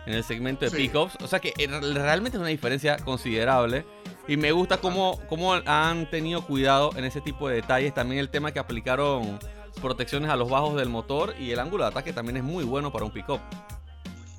en 0.05 0.13
el 0.13 0.23
segmento 0.23 0.63
de 0.63 0.71
pickups. 0.71 1.17
O 1.21 1.27
sea 1.27 1.41
que 1.41 1.51
eh, 1.57 1.67
realmente 1.67 2.37
es 2.37 2.39
una 2.39 2.47
diferencia 2.47 2.95
considerable. 2.95 3.85
Y 4.25 4.37
me 4.37 4.53
gusta 4.53 4.77
cómo, 4.77 5.19
cómo 5.27 5.53
han 5.53 6.09
tenido 6.09 6.45
cuidado 6.45 6.91
en 6.95 7.03
ese 7.03 7.19
tipo 7.19 7.49
de 7.49 7.55
detalles. 7.55 7.93
También 7.93 8.21
el 8.21 8.29
tema 8.29 8.53
que 8.53 8.59
aplicaron 8.59 9.37
protecciones 9.81 10.29
a 10.29 10.37
los 10.37 10.49
bajos 10.49 10.77
del 10.77 10.87
motor 10.87 11.35
y 11.37 11.51
el 11.51 11.59
ángulo 11.59 11.83
de 11.83 11.89
ataque 11.89 12.13
también 12.13 12.37
es 12.37 12.43
muy 12.43 12.63
bueno 12.63 12.89
para 12.93 13.03
un 13.03 13.11
pickup. 13.11 13.41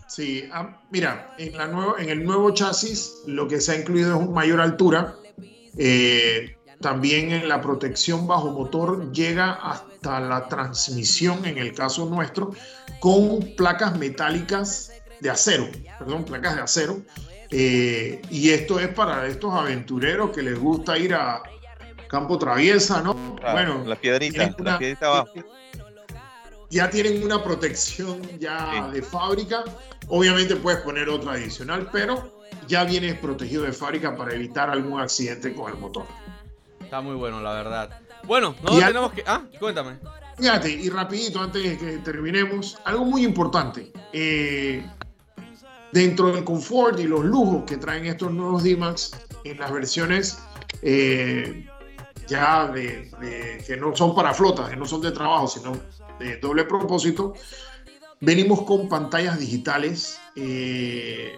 Sí, 0.07 0.49
ah, 0.53 0.81
mira, 0.90 1.35
en, 1.38 1.57
la 1.57 1.67
nuevo, 1.67 1.99
en 1.99 2.09
el 2.09 2.25
nuevo 2.25 2.53
chasis 2.53 3.23
lo 3.27 3.49
que 3.49 3.61
se 3.61 3.73
ha 3.73 3.77
incluido 3.77 4.14
es 4.14 4.23
una 4.23 4.33
mayor 4.33 4.61
altura. 4.61 5.14
Eh, 5.79 6.57
también 6.81 7.33
en 7.33 7.49
la 7.49 7.61
protección 7.61 8.27
bajo 8.27 8.51
motor 8.51 9.11
llega 9.12 9.53
hasta 9.53 10.21
la 10.21 10.49
transmisión, 10.49 11.45
en 11.47 11.59
el 11.59 11.73
caso 11.73 12.07
nuestro, 12.07 12.53
con 13.01 13.55
placas 13.57 13.99
metálicas 13.99 14.93
de 15.21 15.31
acero, 15.31 15.69
perdón, 15.99 16.25
placas 16.25 16.57
de 16.57 16.62
acero. 16.62 17.03
Eh, 17.51 18.21
y 18.31 18.51
esto 18.51 18.79
es 18.81 18.88
para 18.88 19.27
estos 19.27 19.55
aventureros 19.55 20.31
que 20.31 20.43
les 20.43 20.59
gusta 20.59 20.99
ir 20.99 21.14
a 21.14 21.43
campo 22.09 22.38
traviesa, 22.38 23.01
¿no? 23.01 23.14
bueno, 23.53 23.85
la 23.87 23.97
piedrita, 23.97 24.55
la 24.59 24.79
piedrita 24.79 25.07
abajo 25.07 25.33
ya 26.75 26.91
tienen 26.91 27.23
una 27.23 27.43
protección 27.43 28.21
ya 28.41 28.89
de 28.93 29.01
fábrica. 29.01 29.63
Obviamente 30.09 30.57
puedes 30.57 30.81
poner 30.81 31.09
otra 31.09 31.35
adicional, 31.35 31.89
pero 31.93 32.41
ya 32.67 32.83
vienes 32.83 33.17
protegido 33.19 33.63
de 33.63 33.73
fábrica 33.73 34.17
para 34.17 34.35
evitar 34.35 34.69
algún 34.69 35.01
accidente 35.01 35.55
con 35.55 35.73
el 35.73 35.79
motor. 35.79 36.05
Está 36.81 37.01
muy 37.01 37.15
bueno, 37.15 37.41
la 37.41 37.53
verdad. 37.53 38.01
Bueno, 38.25 38.57
no 38.63 38.77
tenemos 38.77 39.13
que... 39.13 39.23
Ah, 39.25 39.43
cuéntame. 39.61 39.99
Fíjate, 40.37 40.69
y 40.69 40.91
rapidito, 40.91 41.41
antes 41.41 41.63
de 41.63 41.79
que 41.79 41.99
terminemos, 41.99 42.77
algo 42.85 43.05
muy 43.05 43.25
importante. 43.25 43.93
Eh, 44.13 44.85
dentro 45.93 46.33
del 46.33 46.43
confort 46.43 46.99
y 46.99 47.05
los 47.05 47.25
lujos 47.25 47.63
que 47.67 47.77
traen 47.77 48.07
estos 48.07 48.33
nuevos 48.33 48.65
D-Max 48.65 49.13
en 49.45 49.59
las 49.61 49.73
versiones 49.73 50.39
eh, 50.83 51.69
ya 52.27 52.67
de, 52.67 53.63
que 53.65 53.77
no 53.77 53.95
son 53.95 54.13
para 54.13 54.35
flotas, 54.35 54.71
que 54.71 54.77
no 54.77 54.87
son 54.87 55.03
de 55.03 55.13
trabajo, 55.13 55.47
sino 55.47 55.73
de 56.18 56.37
doble 56.38 56.64
propósito, 56.64 57.35
venimos 58.20 58.62
con 58.62 58.88
pantallas 58.88 59.38
digitales 59.38 60.18
eh, 60.37 61.33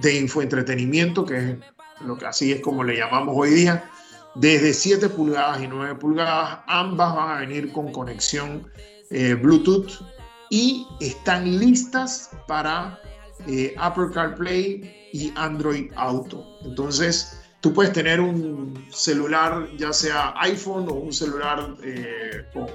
de 0.00 0.16
infoentretenimiento, 0.16 1.24
que 1.24 1.36
es 1.36 1.56
lo 2.04 2.18
que 2.18 2.26
así 2.26 2.52
es 2.52 2.60
como 2.60 2.84
le 2.84 2.96
llamamos 2.96 3.34
hoy 3.36 3.50
día, 3.50 3.90
desde 4.34 4.74
7 4.74 5.08
pulgadas 5.08 5.62
y 5.62 5.68
9 5.68 5.94
pulgadas, 5.94 6.60
ambas 6.66 7.14
van 7.14 7.30
a 7.30 7.40
venir 7.40 7.72
con 7.72 7.90
conexión 7.92 8.70
eh, 9.10 9.34
Bluetooth 9.34 10.02
y 10.50 10.86
están 11.00 11.58
listas 11.58 12.30
para 12.46 13.00
eh, 13.46 13.74
Apple 13.78 14.08
CarPlay 14.12 15.08
y 15.12 15.32
Android 15.36 15.90
Auto. 15.96 16.44
Entonces, 16.64 17.40
tú 17.60 17.72
puedes 17.72 17.92
tener 17.92 18.20
un 18.20 18.84
celular, 18.90 19.68
ya 19.76 19.92
sea 19.92 20.34
iPhone 20.40 20.86
o 20.88 20.94
un 20.94 21.12
celular 21.12 21.74
eh, 21.82 22.44
con 22.52 22.66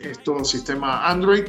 estos 0.00 0.50
sistema 0.50 1.08
Android, 1.08 1.44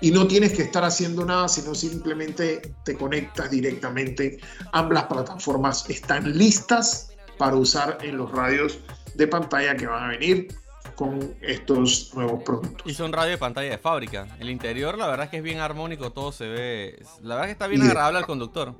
y 0.00 0.10
no 0.10 0.26
tienes 0.26 0.52
que 0.52 0.62
estar 0.62 0.84
haciendo 0.84 1.24
nada, 1.24 1.48
sino 1.48 1.74
simplemente 1.74 2.74
te 2.84 2.96
conectas 2.96 3.50
directamente. 3.50 4.38
Ambas 4.72 5.04
plataformas 5.04 5.88
están 5.88 6.36
listas 6.36 7.10
para 7.38 7.56
usar 7.56 7.98
en 8.02 8.18
los 8.18 8.30
radios 8.30 8.78
de 9.14 9.26
pantalla 9.26 9.76
que 9.76 9.86
van 9.86 10.04
a 10.04 10.08
venir 10.08 10.48
con 10.96 11.34
estos 11.42 12.12
nuevos 12.14 12.42
productos. 12.42 12.86
Y 12.86 12.94
son 12.94 13.12
radio 13.12 13.32
de 13.32 13.38
pantalla 13.38 13.70
de 13.70 13.78
fábrica. 13.78 14.26
El 14.38 14.50
interior, 14.50 14.96
la 14.98 15.06
verdad 15.06 15.24
es 15.24 15.30
que 15.30 15.36
es 15.38 15.42
bien 15.42 15.60
armónico, 15.60 16.12
todo 16.12 16.32
se 16.32 16.46
ve. 16.46 17.02
La 17.22 17.34
verdad 17.34 17.44
es 17.44 17.48
que 17.48 17.52
está 17.52 17.66
bien 17.66 17.82
agradable 17.82 18.18
al 18.18 18.26
conductor. 18.26 18.74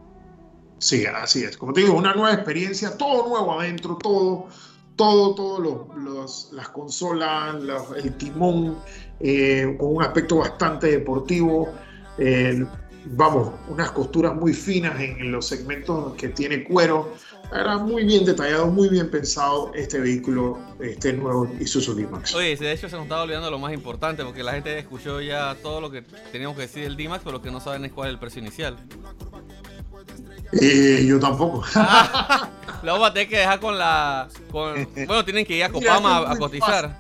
Sí, 0.79 1.07
así 1.07 1.45
es. 1.45 1.57
Como 1.57 1.73
te 1.73 1.81
digo, 1.81 1.95
una 1.95 2.15
nueva 2.15 2.35
experiencia, 2.35 2.97
todo 2.97 3.29
nuevo 3.29 3.61
adentro, 3.61 3.97
todo, 3.97 4.49
todo, 4.95 5.35
todo 5.35 5.59
los, 5.97 6.53
las 6.53 6.69
consolas, 6.71 7.57
el 7.97 8.17
timón, 8.17 8.79
eh, 9.21 9.77
con 9.79 9.97
un 9.97 10.03
aspecto 10.03 10.39
bastante 10.39 10.89
deportivo. 10.89 11.73
Eh, 12.19 12.65
vamos, 13.07 13.53
unas 13.69 13.91
costuras 13.93 14.35
muy 14.35 14.53
finas 14.53 15.01
en, 15.01 15.31
los 15.31 15.47
segmentos 15.47 16.15
que 16.15 16.29
tiene 16.29 16.65
cuero. 16.65 17.15
Era 17.53 17.79
muy 17.79 18.05
bien 18.05 18.25
detallado, 18.25 18.67
muy 18.67 18.89
bien 18.89 19.11
pensado 19.11 19.73
este 19.75 20.01
vehículo, 20.01 20.59
este 20.81 21.13
nuevo 21.13 21.49
Isuzu 21.61 21.95
D-Max. 21.95 22.35
Oye, 22.35 22.57
de 22.57 22.73
hecho 22.73 22.89
se 22.89 22.97
nos 22.97 23.05
estaba 23.05 23.23
olvidando 23.23 23.51
lo 23.51 23.59
más 23.59 23.73
importante, 23.73 24.25
porque 24.25 24.43
la 24.43 24.53
gente 24.53 24.77
escuchó 24.79 25.21
ya 25.21 25.55
todo 25.63 25.81
lo 25.81 25.91
que 25.91 26.03
teníamos 26.33 26.57
que 26.57 26.63
decir 26.63 26.83
del 26.83 26.97
D-Max, 26.97 27.23
pero 27.25 27.39
lo 27.39 27.43
que 27.43 27.51
no 27.51 27.61
saben 27.61 27.85
es 27.85 27.93
cuál 27.93 28.09
es 28.09 28.15
el 28.15 28.19
precio 28.19 28.43
inicial. 28.43 28.77
Eh, 30.53 31.05
yo 31.07 31.21
tampoco. 31.21 31.65
La 32.87 32.93
vamos 32.93 33.11
a 33.11 33.13
tener 33.13 33.29
que 33.29 33.39
dejar 33.39 33.59
con 33.59 33.77
la. 33.77 34.29
bueno, 34.53 35.25
tienen 35.25 35.45
que 35.45 35.57
ir 35.57 35.65
a 35.65 35.71
Copama 35.71 36.31
a, 36.31 36.37
cotizar. 36.37 36.97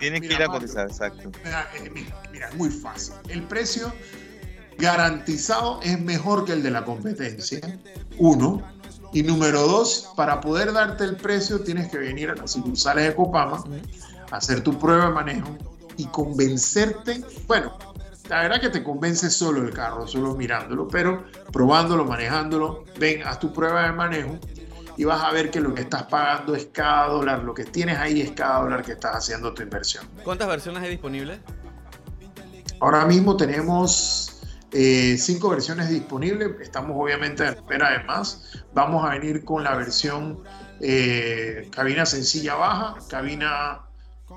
tienen 0.00 0.20
que 0.20 0.34
ir 0.34 0.42
a 0.42 0.48
cotizar, 0.48 0.88
exacto. 0.88 1.30
Eh, 1.76 1.88
mira, 1.94 2.20
mira, 2.32 2.50
muy 2.54 2.68
fácil. 2.68 3.14
El 3.28 3.44
precio 3.44 3.92
garantizado 4.76 5.78
es 5.84 6.00
mejor 6.00 6.44
que 6.44 6.52
el 6.52 6.64
de 6.64 6.72
la 6.72 6.84
competencia. 6.84 7.60
Uno. 8.18 8.60
Y 9.12 9.22
número 9.22 9.60
dos, 9.60 10.12
para 10.16 10.40
poder 10.40 10.72
darte 10.72 11.04
el 11.04 11.14
precio 11.14 11.60
tienes 11.60 11.88
que 11.92 11.98
venir 11.98 12.30
a 12.30 12.34
las 12.34 12.50
sucursales 12.50 13.06
de 13.06 13.14
Copama, 13.14 13.62
hacer 14.32 14.62
tu 14.62 14.76
prueba 14.80 15.06
de 15.06 15.12
manejo 15.12 15.56
y 15.96 16.06
convencerte. 16.06 17.22
Bueno, 17.46 17.78
la 18.28 18.42
verdad 18.42 18.60
que 18.60 18.70
te 18.70 18.82
convence 18.82 19.30
solo 19.30 19.62
el 19.62 19.72
carro, 19.72 20.08
solo 20.08 20.34
mirándolo, 20.34 20.88
pero 20.88 21.22
probándolo, 21.52 22.04
manejándolo, 22.04 22.84
ven, 22.98 23.22
haz 23.22 23.38
tu 23.38 23.52
prueba 23.52 23.84
de 23.84 23.92
manejo 23.92 24.40
y 24.96 25.04
vas 25.04 25.22
a 25.22 25.30
ver 25.32 25.50
que 25.50 25.60
lo 25.60 25.74
que 25.74 25.82
estás 25.82 26.04
pagando 26.04 26.54
es 26.54 26.66
cada 26.66 27.08
dólar, 27.08 27.42
lo 27.42 27.54
que 27.54 27.64
tienes 27.64 27.98
ahí 27.98 28.20
es 28.20 28.32
cada 28.32 28.60
dólar 28.60 28.82
que 28.84 28.92
estás 28.92 29.16
haciendo 29.16 29.52
tu 29.52 29.62
inversión. 29.62 30.06
¿Cuántas 30.22 30.48
versiones 30.48 30.82
hay 30.82 30.90
disponibles? 30.90 31.40
Ahora 32.80 33.04
mismo 33.04 33.36
tenemos 33.36 34.40
eh, 34.72 35.16
cinco 35.18 35.50
versiones 35.50 35.88
disponibles, 35.88 36.60
estamos 36.60 36.96
obviamente 37.00 37.44
a 37.44 37.50
espera 37.50 37.98
de 37.98 38.04
más. 38.04 38.62
Vamos 38.72 39.04
a 39.04 39.10
venir 39.10 39.44
con 39.44 39.64
la 39.64 39.74
versión 39.76 40.42
eh, 40.80 41.68
cabina 41.70 42.06
sencilla 42.06 42.54
baja, 42.54 42.96
cabina 43.08 43.82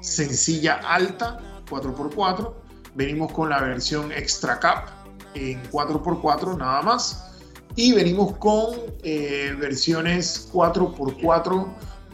sencilla 0.01 0.75
alta, 0.75 1.39
4x4. 1.69 2.53
Venimos 2.95 3.31
con 3.31 3.49
la 3.49 3.61
versión 3.61 4.11
extra 4.11 4.59
cap 4.59 4.89
en 5.33 5.61
4x4 5.69 6.57
nada 6.57 6.81
más 6.81 7.26
y 7.77 7.93
venimos 7.93 8.35
con 8.37 8.75
eh, 9.03 9.55
versiones 9.57 10.49
4x4 10.51 11.67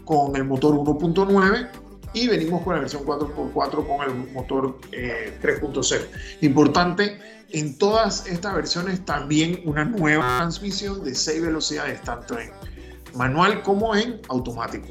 con 0.03 0.35
el 0.35 0.43
motor 0.43 0.75
1.9 0.75 1.69
y 2.13 2.27
venimos 2.27 2.61
con 2.63 2.75
la 2.75 2.81
versión 2.81 3.05
4x4 3.05 3.87
con 3.87 4.01
el 4.05 4.33
motor 4.33 4.77
3.0. 4.91 5.93
Eh, 5.93 6.09
Importante, 6.41 7.17
en 7.51 7.77
todas 7.77 8.27
estas 8.27 8.53
versiones 8.53 9.05
también 9.05 9.61
una 9.63 9.85
nueva 9.85 10.39
transmisión 10.39 11.01
de 11.01 11.15
6 11.15 11.41
velocidades, 11.41 12.01
tanto 12.01 12.37
en 12.37 12.51
manual 13.13 13.63
como 13.63 13.95
en 13.95 14.19
automático. 14.27 14.87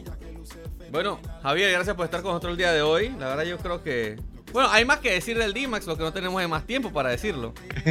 Bueno, 0.90 1.20
Javier, 1.42 1.70
gracias 1.70 1.94
por 1.94 2.06
estar 2.06 2.22
con 2.22 2.30
nosotros 2.30 2.52
el 2.52 2.56
día 2.56 2.72
de 2.72 2.80
hoy. 2.80 3.10
La 3.18 3.28
verdad 3.28 3.44
yo 3.44 3.58
creo 3.58 3.82
que... 3.82 4.18
Bueno, 4.54 4.70
hay 4.70 4.86
más 4.86 5.00
que 5.00 5.12
decir 5.12 5.36
del 5.38 5.52
D-Max, 5.52 5.86
lo 5.86 5.96
que 5.98 6.02
no 6.02 6.12
tenemos 6.12 6.42
es 6.42 6.48
más 6.48 6.66
tiempo 6.66 6.92
para 6.92 7.10
decirlo. 7.10 7.52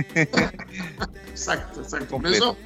exacto, 1.31 1.81
exacto. 1.81 2.21
eso 2.27 2.57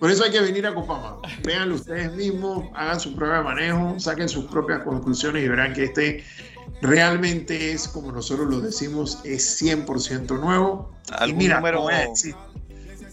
por 0.00 0.10
eso 0.10 0.24
hay 0.24 0.30
que 0.30 0.40
venir 0.40 0.66
a 0.66 0.74
Copama. 0.74 1.18
Véanlo 1.44 1.76
ustedes 1.76 2.12
mismos, 2.12 2.66
hagan 2.74 3.00
su 3.00 3.14
prueba 3.14 3.38
de 3.38 3.44
manejo, 3.44 3.98
saquen 3.98 4.28
sus 4.28 4.44
propias 4.46 4.82
conclusiones 4.82 5.44
y 5.44 5.48
verán 5.48 5.72
que 5.72 5.84
este 5.84 6.24
realmente 6.82 7.72
es, 7.72 7.88
como 7.88 8.12
nosotros 8.12 8.48
lo 8.48 8.60
decimos, 8.60 9.20
es 9.24 9.62
100% 9.62 10.38
nuevo. 10.40 10.92
Y 11.26 11.32
mira, 11.32 11.56
número... 11.56 11.86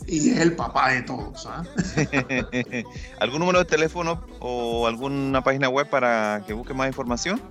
y 0.07 0.29
es 0.29 0.39
el 0.39 0.55
papá 0.55 0.91
de 0.91 1.01
todos. 1.03 1.47
¿ah? 1.47 1.63
¿Algún 3.19 3.39
número 3.39 3.59
de 3.59 3.65
teléfono 3.65 4.25
o 4.39 4.87
alguna 4.87 5.43
página 5.43 5.69
web 5.69 5.87
para 5.89 6.43
que 6.45 6.53
busque 6.53 6.73
más 6.73 6.87
información? 6.87 7.41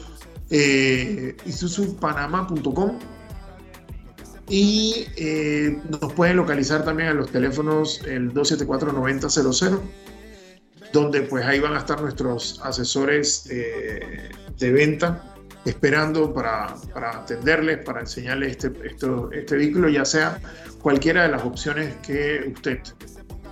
eh, 0.50 1.36
isuzupanama.com 1.46 2.98
y 4.48 5.06
eh, 5.16 5.78
nos 5.88 6.12
pueden 6.14 6.36
localizar 6.36 6.84
también 6.84 7.10
a 7.10 7.14
los 7.14 7.30
teléfonos 7.30 8.00
el 8.06 8.32
274-9000 8.32 9.80
donde 10.92 11.22
pues 11.22 11.44
ahí 11.44 11.60
van 11.60 11.74
a 11.74 11.78
estar 11.78 12.00
nuestros 12.00 12.60
asesores 12.64 13.46
eh, 13.50 14.30
de 14.58 14.72
venta 14.72 15.34
esperando 15.64 16.32
para, 16.32 16.74
para, 16.94 17.10
atenderles, 17.18 17.84
para 17.84 18.00
enseñarles 18.00 18.52
este, 18.52 18.72
este 19.32 19.56
vehículo, 19.56 19.88
ya 19.88 20.04
sea 20.04 20.40
cualquiera 20.80 21.24
de 21.24 21.28
las 21.28 21.44
opciones 21.44 21.94
que 21.96 22.52
usted 22.54 22.80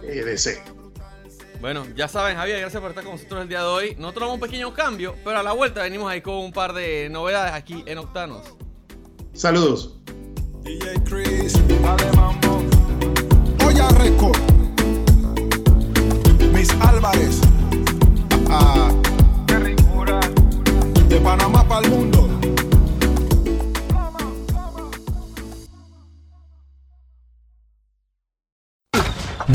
eh, 0.02 0.24
desee. 0.24 0.75
Bueno, 1.60 1.84
ya 1.96 2.06
saben, 2.08 2.36
Javier, 2.36 2.60
gracias 2.60 2.80
por 2.80 2.90
estar 2.90 3.04
con 3.04 3.14
nosotros 3.14 3.42
el 3.42 3.48
día 3.48 3.60
de 3.60 3.66
hoy. 3.66 3.96
Nosotros 3.98 4.22
damos 4.22 4.34
un 4.34 4.40
pequeño 4.40 4.74
cambio, 4.74 5.14
pero 5.24 5.38
a 5.38 5.42
la 5.42 5.52
vuelta 5.52 5.82
venimos 5.82 6.10
ahí 6.10 6.20
con 6.20 6.34
un 6.36 6.52
par 6.52 6.72
de 6.72 7.08
novedades 7.08 7.52
aquí 7.52 7.82
en 7.86 7.98
Octanos. 7.98 8.42
Saludos. 9.32 9.94
DJ 10.62 10.94
Chris, 11.04 11.54
mambo. 12.14 12.62
Oya 13.66 13.88
Record. 13.90 14.38
Miss 16.52 16.70
Álvarez. 16.80 17.40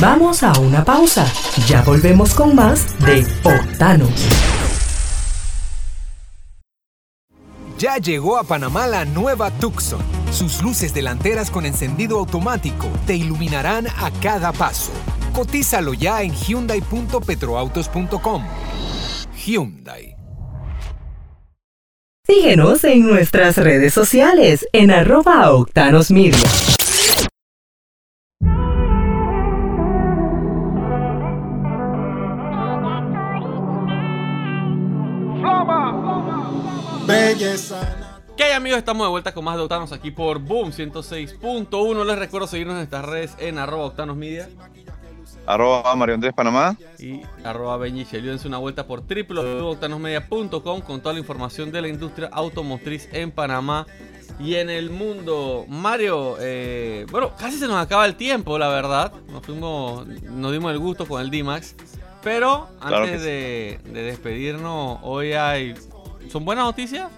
Vamos 0.01 0.41
a 0.41 0.51
una 0.59 0.83
pausa. 0.83 1.31
Ya 1.67 1.83
volvemos 1.83 2.33
con 2.33 2.55
más 2.55 2.97
de 3.05 3.23
Octanos. 3.43 4.09
Ya 7.77 7.97
llegó 7.97 8.39
a 8.39 8.43
Panamá 8.43 8.87
la 8.87 9.05
nueva 9.05 9.51
Tucson. 9.51 10.01
Sus 10.31 10.63
luces 10.63 10.95
delanteras 10.95 11.51
con 11.51 11.67
encendido 11.67 12.17
automático 12.17 12.87
te 13.05 13.15
iluminarán 13.15 13.85
a 13.85 14.09
cada 14.23 14.51
paso. 14.51 14.91
Cotízalo 15.33 15.93
ya 15.93 16.23
en 16.23 16.33
hyundai.petroautos.com. 16.33 18.43
Hyundai. 19.45 20.15
Síguenos 22.25 22.83
en 22.85 23.05
nuestras 23.05 23.57
redes 23.57 23.93
sociales 23.93 24.67
en 24.73 24.89
arroba 24.89 25.51
Octanos 25.51 26.09
Media. 26.09 26.39
¿Qué 38.37 38.43
hay 38.45 38.53
amigos? 38.53 38.79
Estamos 38.79 39.05
de 39.05 39.11
vuelta 39.11 39.33
con 39.33 39.43
más 39.43 39.57
de 39.57 39.63
Octanos 39.63 39.91
aquí 39.91 40.11
por 40.11 40.39
Boom 40.39 40.71
106.1. 40.71 42.05
Les 42.05 42.17
recuerdo 42.17 42.47
seguirnos 42.47 42.75
en 42.75 42.77
nuestras 42.77 43.03
redes 43.03 43.35
en 43.37 43.57
arroba 43.57 43.87
Octanos 43.87 44.15
Media. 44.15 44.47
Arroba 45.45 45.93
Mario 45.95 46.15
Andrés 46.15 46.33
Panamá. 46.33 46.77
Y 46.99 47.21
arroba 47.43 47.75
Benjichel. 47.75 48.25
Dense 48.25 48.47
una 48.47 48.59
vuelta 48.59 48.87
por 48.87 49.03
www.octanosmedia.com 49.05 50.81
con 50.81 51.01
toda 51.01 51.13
la 51.13 51.19
información 51.19 51.69
de 51.73 51.81
la 51.81 51.89
industria 51.89 52.29
automotriz 52.31 53.09
en 53.11 53.31
Panamá 53.31 53.85
y 54.39 54.55
en 54.55 54.69
el 54.69 54.89
mundo. 54.89 55.65
Mario, 55.67 56.37
eh, 56.39 57.05
bueno, 57.11 57.33
casi 57.37 57.57
se 57.57 57.67
nos 57.67 57.75
acaba 57.75 58.05
el 58.05 58.15
tiempo, 58.15 58.57
la 58.57 58.69
verdad. 58.69 59.11
Nos 59.29 59.45
fuimos, 59.45 60.07
nos 60.07 60.51
dimos 60.53 60.71
el 60.71 60.79
gusto 60.79 61.05
con 61.05 61.21
el 61.21 61.29
D-Max. 61.29 61.75
Pero 62.23 62.69
Claro 62.79 62.97
antes 62.97 63.21
de 63.21 63.79
despedirnos, 63.83 64.99
hoy 65.01 65.33
hay... 65.33 65.75
¿Son 66.29 66.45
buenas 66.45 66.65
noticias? 66.65 67.09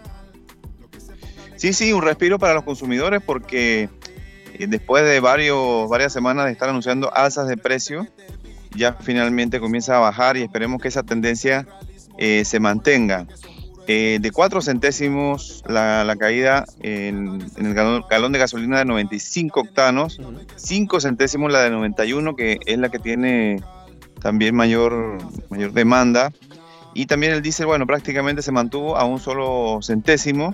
Sí, 1.55 1.73
sí, 1.73 1.93
un 1.93 2.01
respiro 2.01 2.39
para 2.39 2.53
los 2.53 2.63
consumidores 2.63 3.21
porque 3.25 3.89
eh, 4.53 4.67
después 4.67 5.03
de 5.05 5.19
varios, 5.19 5.89
varias 5.89 6.13
semanas 6.13 6.45
de 6.45 6.51
estar 6.51 6.69
anunciando 6.69 7.13
alzas 7.13 7.47
de 7.47 7.57
precio, 7.57 8.07
ya 8.75 8.93
finalmente 8.93 9.59
comienza 9.59 9.97
a 9.97 9.99
bajar 9.99 10.37
y 10.37 10.41
esperemos 10.41 10.81
que 10.81 10.87
esa 10.87 11.03
tendencia 11.03 11.67
eh, 12.17 12.43
se 12.45 12.59
mantenga. 12.59 13.27
Eh, 13.85 14.19
de 14.21 14.31
4 14.31 14.61
centésimos 14.61 15.61
la, 15.67 16.05
la 16.05 16.15
caída 16.15 16.65
en, 16.81 17.41
en 17.57 17.65
el 17.65 17.73
galón, 17.73 18.05
galón 18.09 18.31
de 18.31 18.39
gasolina 18.39 18.77
de 18.79 18.85
95 18.85 19.59
octanos, 19.59 20.21
5 20.55 20.99
centésimos 21.01 21.51
la 21.51 21.63
de 21.63 21.69
91, 21.69 22.35
que 22.35 22.59
es 22.65 22.77
la 22.77 22.89
que 22.89 22.99
tiene 22.99 23.61
también 24.21 24.55
mayor, 24.55 25.17
mayor 25.49 25.73
demanda. 25.73 26.31
Y 26.93 27.05
también 27.07 27.33
el 27.33 27.41
diésel, 27.41 27.65
bueno, 27.65 27.87
prácticamente 27.87 28.41
se 28.41 28.51
mantuvo 28.51 28.97
a 28.97 29.05
un 29.05 29.19
solo 29.19 29.79
centésimo. 29.81 30.53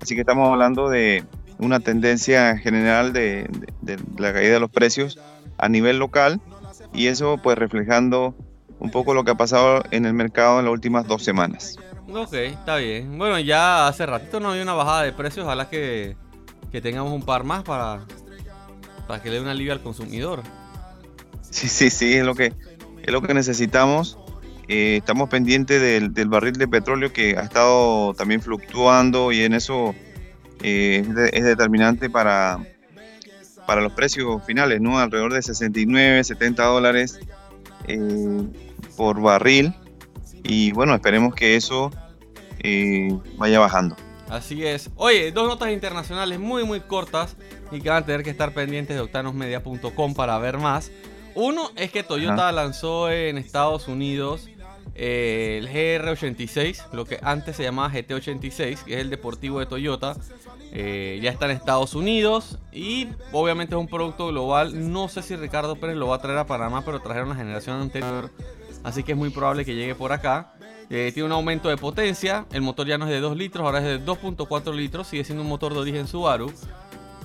Así 0.00 0.14
que 0.14 0.20
estamos 0.22 0.50
hablando 0.50 0.88
de 0.88 1.24
una 1.58 1.80
tendencia 1.80 2.56
general 2.58 3.12
de, 3.12 3.48
de- 3.82 3.96
de 3.96 4.02
la 4.18 4.32
caída 4.32 4.54
de 4.54 4.60
los 4.60 4.70
precios 4.70 5.18
a 5.58 5.68
nivel 5.68 5.98
local. 5.98 6.40
Y 6.92 7.06
eso 7.06 7.38
pues 7.42 7.56
reflejando 7.58 8.34
un 8.78 8.90
poco 8.90 9.14
lo 9.14 9.24
que 9.24 9.30
ha 9.30 9.36
pasado 9.36 9.82
en 9.90 10.04
el 10.06 10.12
mercado 10.12 10.58
en 10.58 10.66
las 10.66 10.72
últimas 10.72 11.06
dos 11.06 11.22
semanas. 11.24 11.78
Ok, 12.12 12.34
está 12.34 12.76
bien. 12.76 13.16
Bueno, 13.18 13.38
ya 13.38 13.88
hace 13.88 14.06
ratito 14.06 14.38
no 14.40 14.50
había 14.50 14.62
una 14.62 14.74
bajada 14.74 15.02
de 15.02 15.12
precios. 15.12 15.44
Ojalá 15.44 15.68
que, 15.68 16.16
que 16.70 16.80
tengamos 16.80 17.12
un 17.12 17.22
par 17.22 17.44
más 17.44 17.62
para, 17.64 18.00
para 19.06 19.22
que 19.22 19.28
le 19.30 19.36
dé 19.36 19.40
un 19.42 19.48
alivio 19.48 19.72
al 19.72 19.80
consumidor. 19.82 20.42
Sí, 21.50 21.68
sí, 21.68 21.90
sí, 21.90 22.14
es 22.14 22.24
lo 22.24 22.34
que, 22.34 22.52
es 23.02 23.12
lo 23.12 23.22
que 23.22 23.32
necesitamos. 23.34 24.18
Eh, 24.68 24.96
estamos 24.98 25.28
pendientes 25.28 25.80
del, 25.80 26.12
del 26.12 26.28
barril 26.28 26.54
de 26.54 26.66
petróleo 26.66 27.12
que 27.12 27.36
ha 27.36 27.42
estado 27.42 28.14
también 28.14 28.40
fluctuando 28.42 29.30
y 29.30 29.42
en 29.42 29.52
eso 29.54 29.94
eh, 30.62 31.04
es, 31.06 31.14
de- 31.14 31.30
es 31.32 31.44
determinante 31.44 32.10
para, 32.10 32.58
para 33.66 33.80
los 33.80 33.92
precios 33.92 34.42
finales, 34.44 34.80
¿no? 34.80 34.98
Alrededor 34.98 35.32
de 35.34 35.42
69, 35.42 36.24
70 36.24 36.64
dólares 36.64 37.20
eh, 37.86 38.42
por 38.96 39.20
barril. 39.20 39.72
Y 40.42 40.72
bueno, 40.72 40.94
esperemos 40.94 41.34
que 41.34 41.54
eso 41.56 41.90
vaya 43.38 43.60
bajando. 43.60 43.96
Así 44.28 44.64
es. 44.66 44.90
Oye, 44.96 45.30
dos 45.30 45.46
notas 45.46 45.70
internacionales 45.70 46.40
muy 46.40 46.64
muy 46.64 46.80
cortas 46.80 47.36
y 47.70 47.80
que 47.80 47.88
van 47.90 48.02
a 48.02 48.06
tener 48.06 48.24
que 48.24 48.30
estar 48.30 48.52
pendientes 48.52 48.96
de 48.96 49.02
octanosmedia.com 49.02 50.14
para 50.14 50.36
ver 50.38 50.58
más. 50.58 50.90
Uno 51.36 51.70
es 51.76 51.92
que 51.92 52.02
Toyota 52.02 52.34
Ajá. 52.48 52.52
lanzó 52.52 53.10
en 53.10 53.38
Estados 53.38 53.86
Unidos 53.88 54.48
eh, 54.94 55.58
el 55.58 55.68
GR86, 55.68 56.92
lo 56.92 57.04
que 57.04 57.18
antes 57.22 57.56
se 57.56 57.62
llamaba 57.62 57.92
GT86, 57.92 58.84
que 58.84 58.94
es 58.94 59.00
el 59.00 59.10
deportivo 59.10 59.58
de 59.58 59.66
Toyota. 59.66 60.16
Eh, 60.72 61.20
ya 61.22 61.30
está 61.30 61.46
en 61.46 61.52
Estados 61.52 61.94
Unidos 61.94 62.58
y 62.72 63.08
obviamente 63.32 63.74
es 63.74 63.80
un 63.80 63.88
producto 63.88 64.28
global. 64.28 64.92
No 64.92 65.08
sé 65.08 65.22
si 65.22 65.36
Ricardo 65.36 65.76
Pérez 65.76 65.96
lo 65.96 66.08
va 66.08 66.16
a 66.16 66.20
traer 66.20 66.38
a 66.38 66.46
Panamá, 66.46 66.82
pero 66.84 67.00
trajeron 67.00 67.30
la 67.30 67.34
generación 67.36 67.80
anterior. 67.80 68.30
Así 68.84 69.02
que 69.02 69.12
es 69.12 69.18
muy 69.18 69.30
probable 69.30 69.64
que 69.64 69.74
llegue 69.74 69.94
por 69.94 70.12
acá. 70.12 70.54
Eh, 70.88 71.10
tiene 71.12 71.26
un 71.26 71.32
aumento 71.32 71.68
de 71.68 71.76
potencia. 71.76 72.46
El 72.52 72.62
motor 72.62 72.86
ya 72.86 72.98
no 72.98 73.06
es 73.06 73.10
de 73.10 73.20
2 73.20 73.36
litros, 73.36 73.64
ahora 73.64 73.78
es 73.78 73.84
de 73.84 74.04
2.4 74.04 74.74
litros. 74.74 75.08
Sigue 75.08 75.24
siendo 75.24 75.42
un 75.42 75.48
motor 75.48 75.72
de 75.72 75.80
origen 75.80 76.06
Subaru. 76.06 76.52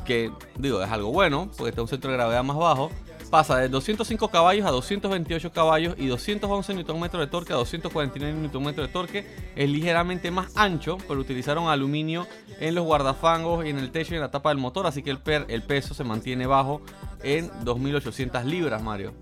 Que 0.06 0.32
digo, 0.58 0.82
es 0.82 0.90
algo 0.90 1.12
bueno, 1.12 1.52
porque 1.58 1.70
está 1.70 1.82
un 1.82 1.88
centro 1.88 2.10
de 2.10 2.18
gravedad 2.18 2.44
más 2.44 2.58
bajo. 2.58 2.90
Pasa 3.32 3.58
de 3.58 3.70
205 3.70 4.28
caballos 4.28 4.66
a 4.68 4.72
228 4.72 5.52
caballos 5.54 5.96
y 5.98 6.08
211 6.08 6.74
Nm 6.74 7.10
de 7.18 7.28
torque 7.28 7.54
a 7.54 7.56
249 7.56 8.50
Nm 8.54 8.76
de 8.76 8.88
torque. 8.90 9.26
Es 9.56 9.70
ligeramente 9.70 10.30
más 10.32 10.52
ancho, 10.58 10.98
pero 11.08 11.22
utilizaron 11.22 11.70
aluminio 11.70 12.28
en 12.60 12.76
los 12.76 12.84
guardafangos 12.84 13.66
y 13.66 13.70
en 13.70 13.80
el 13.80 13.90
techo 13.92 14.14
y 14.14 14.16
en 14.18 14.22
la 14.22 14.32
tapa 14.32 14.50
del 14.50 14.58
motor. 14.58 14.86
Así 14.86 15.02
que 15.02 15.12
el, 15.12 15.20
per- 15.20 15.46
el 15.48 15.64
peso 15.64 15.94
se 15.94 16.04
mantiene 16.04 16.46
bajo 16.46 16.82
en 17.24 17.50
2800 17.64 18.44
libras, 18.44 18.84
Mario. 18.84 19.14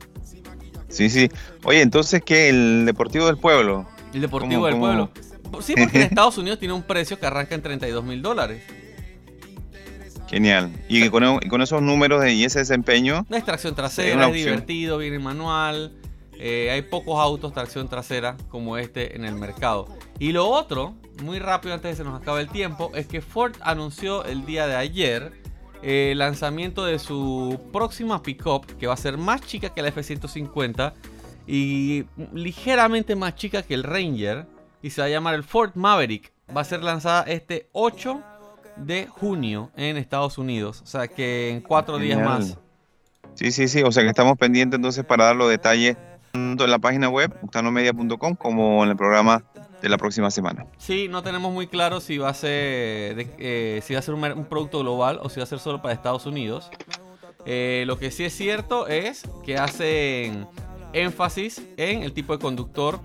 Sí, 0.88 1.08
sí. 1.12 1.30
Oye, 1.64 1.82
entonces, 1.82 2.24
¿qué? 2.26 2.50
El 2.50 2.88
Deportivo 2.88 3.28
del 3.28 3.38
Pueblo. 3.38 3.88
El 4.12 4.22
Deportivo 4.22 4.54
¿Cómo- 4.64 4.66
del 4.66 4.74
cómo? 4.74 4.86
Pueblo. 4.86 5.62
Sí, 5.62 5.76
porque 5.78 5.98
en 5.98 6.04
Estados 6.10 6.36
Unidos 6.40 6.58
tiene 6.58 6.74
un 6.74 6.82
precio 6.82 7.20
que 7.20 7.28
arranca 7.28 7.54
en 7.54 7.62
32 7.62 8.04
mil 8.04 8.24
dólares. 8.24 8.64
Genial. 10.30 10.72
Y 10.88 11.10
con, 11.10 11.40
con 11.50 11.62
esos 11.62 11.82
números 11.82 12.22
de- 12.22 12.34
y 12.34 12.44
ese 12.44 12.60
desempeño, 12.60 13.26
No 13.30 13.36
es 13.38 13.44
tracción 13.46 13.76
trasera, 13.76 14.10
es 14.22 14.28
opción. 14.28 14.34
divertido, 14.34 14.98
viene 14.98 15.20
manual. 15.20 15.94
eh, 16.42 16.70
hay 16.72 16.84
pocos 16.84 17.20
autos 17.20 17.52
tracción 17.54 17.90
trasera 17.90 18.38
como 18.48 18.78
este 18.78 19.16
en 19.18 19.26
el 19.26 19.36
mercado. 19.36 19.88
Y 20.20 20.32
lo 20.32 20.48
otro, 20.48 20.96
muy 21.22 21.38
rápido 21.40 21.74
antes 21.74 21.84
de 21.84 21.90
que 21.92 21.98
se 21.98 22.04
nos 22.10 22.22
acabe 22.22 22.40
el 22.40 22.48
tiempo, 22.48 22.92
es 22.96 23.08
que 23.08 23.20
Ford 23.22 23.56
anunció 23.60 24.24
el 24.24 24.46
día 24.46 24.66
de 24.66 24.76
ayer 24.78 25.34
eh, 25.84 26.12
el 26.14 26.20
lanzamiento 26.20 26.86
de 26.86 26.98
su 27.00 27.60
próxima 27.74 28.22
pickup, 28.24 28.66
que 28.78 28.88
va 28.88 28.94
a 28.94 28.98
ser 28.98 29.18
más 29.18 29.42
chica 29.42 29.74
que 29.74 29.82
la 29.82 29.90
F-150 29.90 30.94
y 31.46 32.06
ligeramente 32.34 33.16
más 33.18 33.36
chica 33.36 33.62
que 33.64 33.74
el 33.74 33.84
Ranger. 33.84 34.46
Y 34.82 34.92
se 34.92 35.02
va 35.02 35.08
a 35.08 35.10
llamar 35.10 35.36
el 35.36 35.44
Ford 35.44 35.72
Maverick. 35.76 36.32
Va 36.56 36.62
a 36.62 36.64
ser 36.64 36.84
lanzada 36.84 37.24
este 37.24 37.68
8 37.74 38.22
de 38.86 39.08
junio 39.08 39.72
en 39.76 39.98
Estados 39.98 40.38
Unidos. 40.38 40.82
O 40.84 40.86
sea 40.88 41.08
que 41.08 41.50
en 41.50 41.62
cuatro 41.62 41.98
días 41.98 42.20
más. 42.20 42.58
Sí, 43.36 43.52
sí, 43.52 43.68
sí. 43.68 43.84
O 43.84 43.92
sea 43.92 44.04
que 44.04 44.10
estamos 44.10 44.38
pendientes 44.38 44.78
entonces 44.78 45.06
para 45.06 45.26
dar 45.26 45.36
los 45.36 45.50
detalles 45.50 45.98
tanto 46.32 46.64
en 46.66 46.72
la 46.72 46.80
página 46.80 47.10
web, 47.10 47.34
octanomedia.com, 47.44 48.36
como 48.36 48.84
en 48.84 48.92
el 48.92 48.96
programa 48.96 49.44
de 49.82 49.90
la 49.90 49.98
próxima 49.98 50.30
semana. 50.30 50.66
Sí, 50.78 51.08
no 51.10 51.24
tenemos 51.24 51.52
muy 51.54 51.68
claro 51.68 52.02
si 52.02 52.18
va 52.18 52.30
a 52.30 52.34
ser, 52.34 53.16
de- 53.16 53.36
eh, 53.40 53.82
si 53.84 53.94
va 53.94 54.00
a 54.00 54.02
ser 54.04 54.14
un 54.14 54.46
producto 54.46 54.80
global 54.80 55.20
o 55.24 55.30
si 55.30 55.40
va 55.40 55.44
a 55.44 55.48
ser 55.48 55.60
solo 55.60 55.82
para 55.82 55.94
Estados 55.94 56.26
Unidos. 56.26 56.70
Eh, 57.46 57.86
lo 57.88 57.98
que 57.98 58.12
sí 58.12 58.26
es 58.26 58.34
cierto 58.36 58.88
es 58.88 59.24
que 59.46 59.58
hacen 59.58 60.46
énfasis 60.92 61.62
en 61.78 62.04
el 62.04 62.12
tipo 62.14 62.34
de 62.34 62.40
conductor, 62.40 63.00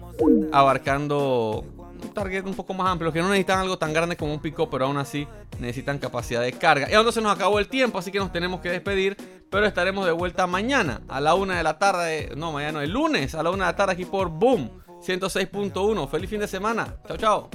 abarcando 0.52 1.64
un 2.02 2.12
target 2.14 2.44
un 2.46 2.54
poco 2.54 2.74
más 2.74 2.88
amplio, 2.90 3.12
que 3.12 3.20
no 3.20 3.28
necesitan 3.28 3.60
algo 3.60 3.78
tan 3.78 3.92
grande 3.92 4.16
como 4.16 4.32
un 4.34 4.40
pico, 4.40 4.68
pero 4.68 4.86
aún 4.86 4.96
así 4.96 5.26
necesitan 5.58 5.98
capacidad 5.98 6.42
de 6.42 6.52
carga. 6.52 6.90
Y 6.90 6.94
ahora 6.94 7.12
se 7.12 7.20
nos 7.20 7.34
acabó 7.34 7.58
el 7.58 7.68
tiempo, 7.68 7.98
así 7.98 8.10
que 8.10 8.18
nos 8.18 8.32
tenemos 8.32 8.60
que 8.60 8.70
despedir, 8.70 9.16
pero 9.50 9.66
estaremos 9.66 10.06
de 10.06 10.12
vuelta 10.12 10.46
mañana 10.46 11.02
a 11.08 11.20
la 11.20 11.34
una 11.34 11.56
de 11.56 11.62
la 11.62 11.78
tarde, 11.78 12.32
no, 12.36 12.52
mañana 12.52 12.72
no, 12.72 12.80
el 12.82 12.90
lunes 12.90 13.34
a 13.34 13.42
la 13.42 13.50
una 13.50 13.66
de 13.66 13.72
la 13.72 13.76
tarde 13.76 13.92
aquí 13.92 14.04
por 14.04 14.28
Boom 14.28 14.83
106.1. 15.04 16.08
Feliz 16.08 16.30
fin 16.30 16.40
de 16.40 16.48
semana. 16.48 16.96
Chao, 17.06 17.16
chao. 17.16 17.48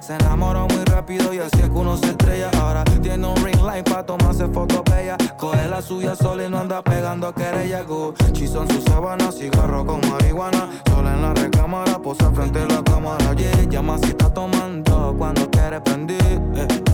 Se 0.00 0.14
enamoró 0.14 0.66
muy 0.68 0.84
rápido 0.84 1.34
y 1.34 1.38
así 1.38 1.58
es 1.60 1.68
que 1.68 1.70
uno 1.70 1.96
se 1.96 2.06
estrella. 2.06 2.50
Ahora 2.60 2.84
tiene 2.84 3.26
un 3.26 3.36
ring 3.44 3.60
light 3.62 3.88
pa' 3.88 4.06
tomarse 4.06 4.46
fotos 4.48 4.82
bella. 4.84 5.16
Coge 5.36 5.68
la 5.68 5.82
suya 5.82 6.14
sola 6.14 6.44
y 6.44 6.48
no 6.48 6.58
anda 6.58 6.82
pegando 6.82 7.32
querella. 7.34 7.82
Gucci 7.82 8.46
son 8.46 8.68
sus 8.68 8.84
sábanas, 8.84 9.36
cigarro 9.36 9.84
con 9.84 10.00
marihuana. 10.08 10.68
Sola 10.88 11.14
en 11.14 11.22
la 11.22 11.34
recámara, 11.34 11.98
posa 11.98 12.30
frente 12.30 12.60
a 12.60 12.66
la 12.66 12.82
cámara. 12.82 13.34
Yeah, 13.34 13.68
llama 13.68 13.98
si 13.98 14.10
está 14.10 14.32
tomando 14.32 15.14
cuando 15.18 15.50
quiere 15.50 15.80
prender. 15.80 16.40
Eh, 16.54 16.87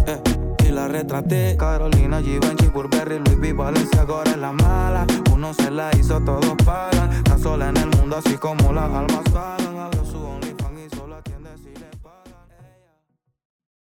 la 0.74 0.88
retraté. 0.88 1.56
Carolina, 1.56 2.20
Givenchy, 2.20 2.66
Burberry, 2.68 3.18
Louis 3.18 3.38
V, 3.38 3.52
Valencia, 3.52 4.02
ahora 4.02 4.32
es 4.32 4.38
la 4.38 4.52
mala. 4.52 5.06
Uno 5.32 5.54
se 5.54 5.70
la 5.70 5.90
hizo, 5.96 6.20
todos 6.20 6.54
pagan. 6.64 7.12
Está 7.12 7.38
sola 7.38 7.68
en 7.68 7.76
el 7.76 7.88
mundo 7.96 8.16
así 8.16 8.36
como 8.36 8.72
las 8.72 8.90
almas 8.90 9.22
pagan. 9.32 9.78
Abrió 9.78 10.04
su 10.04 10.18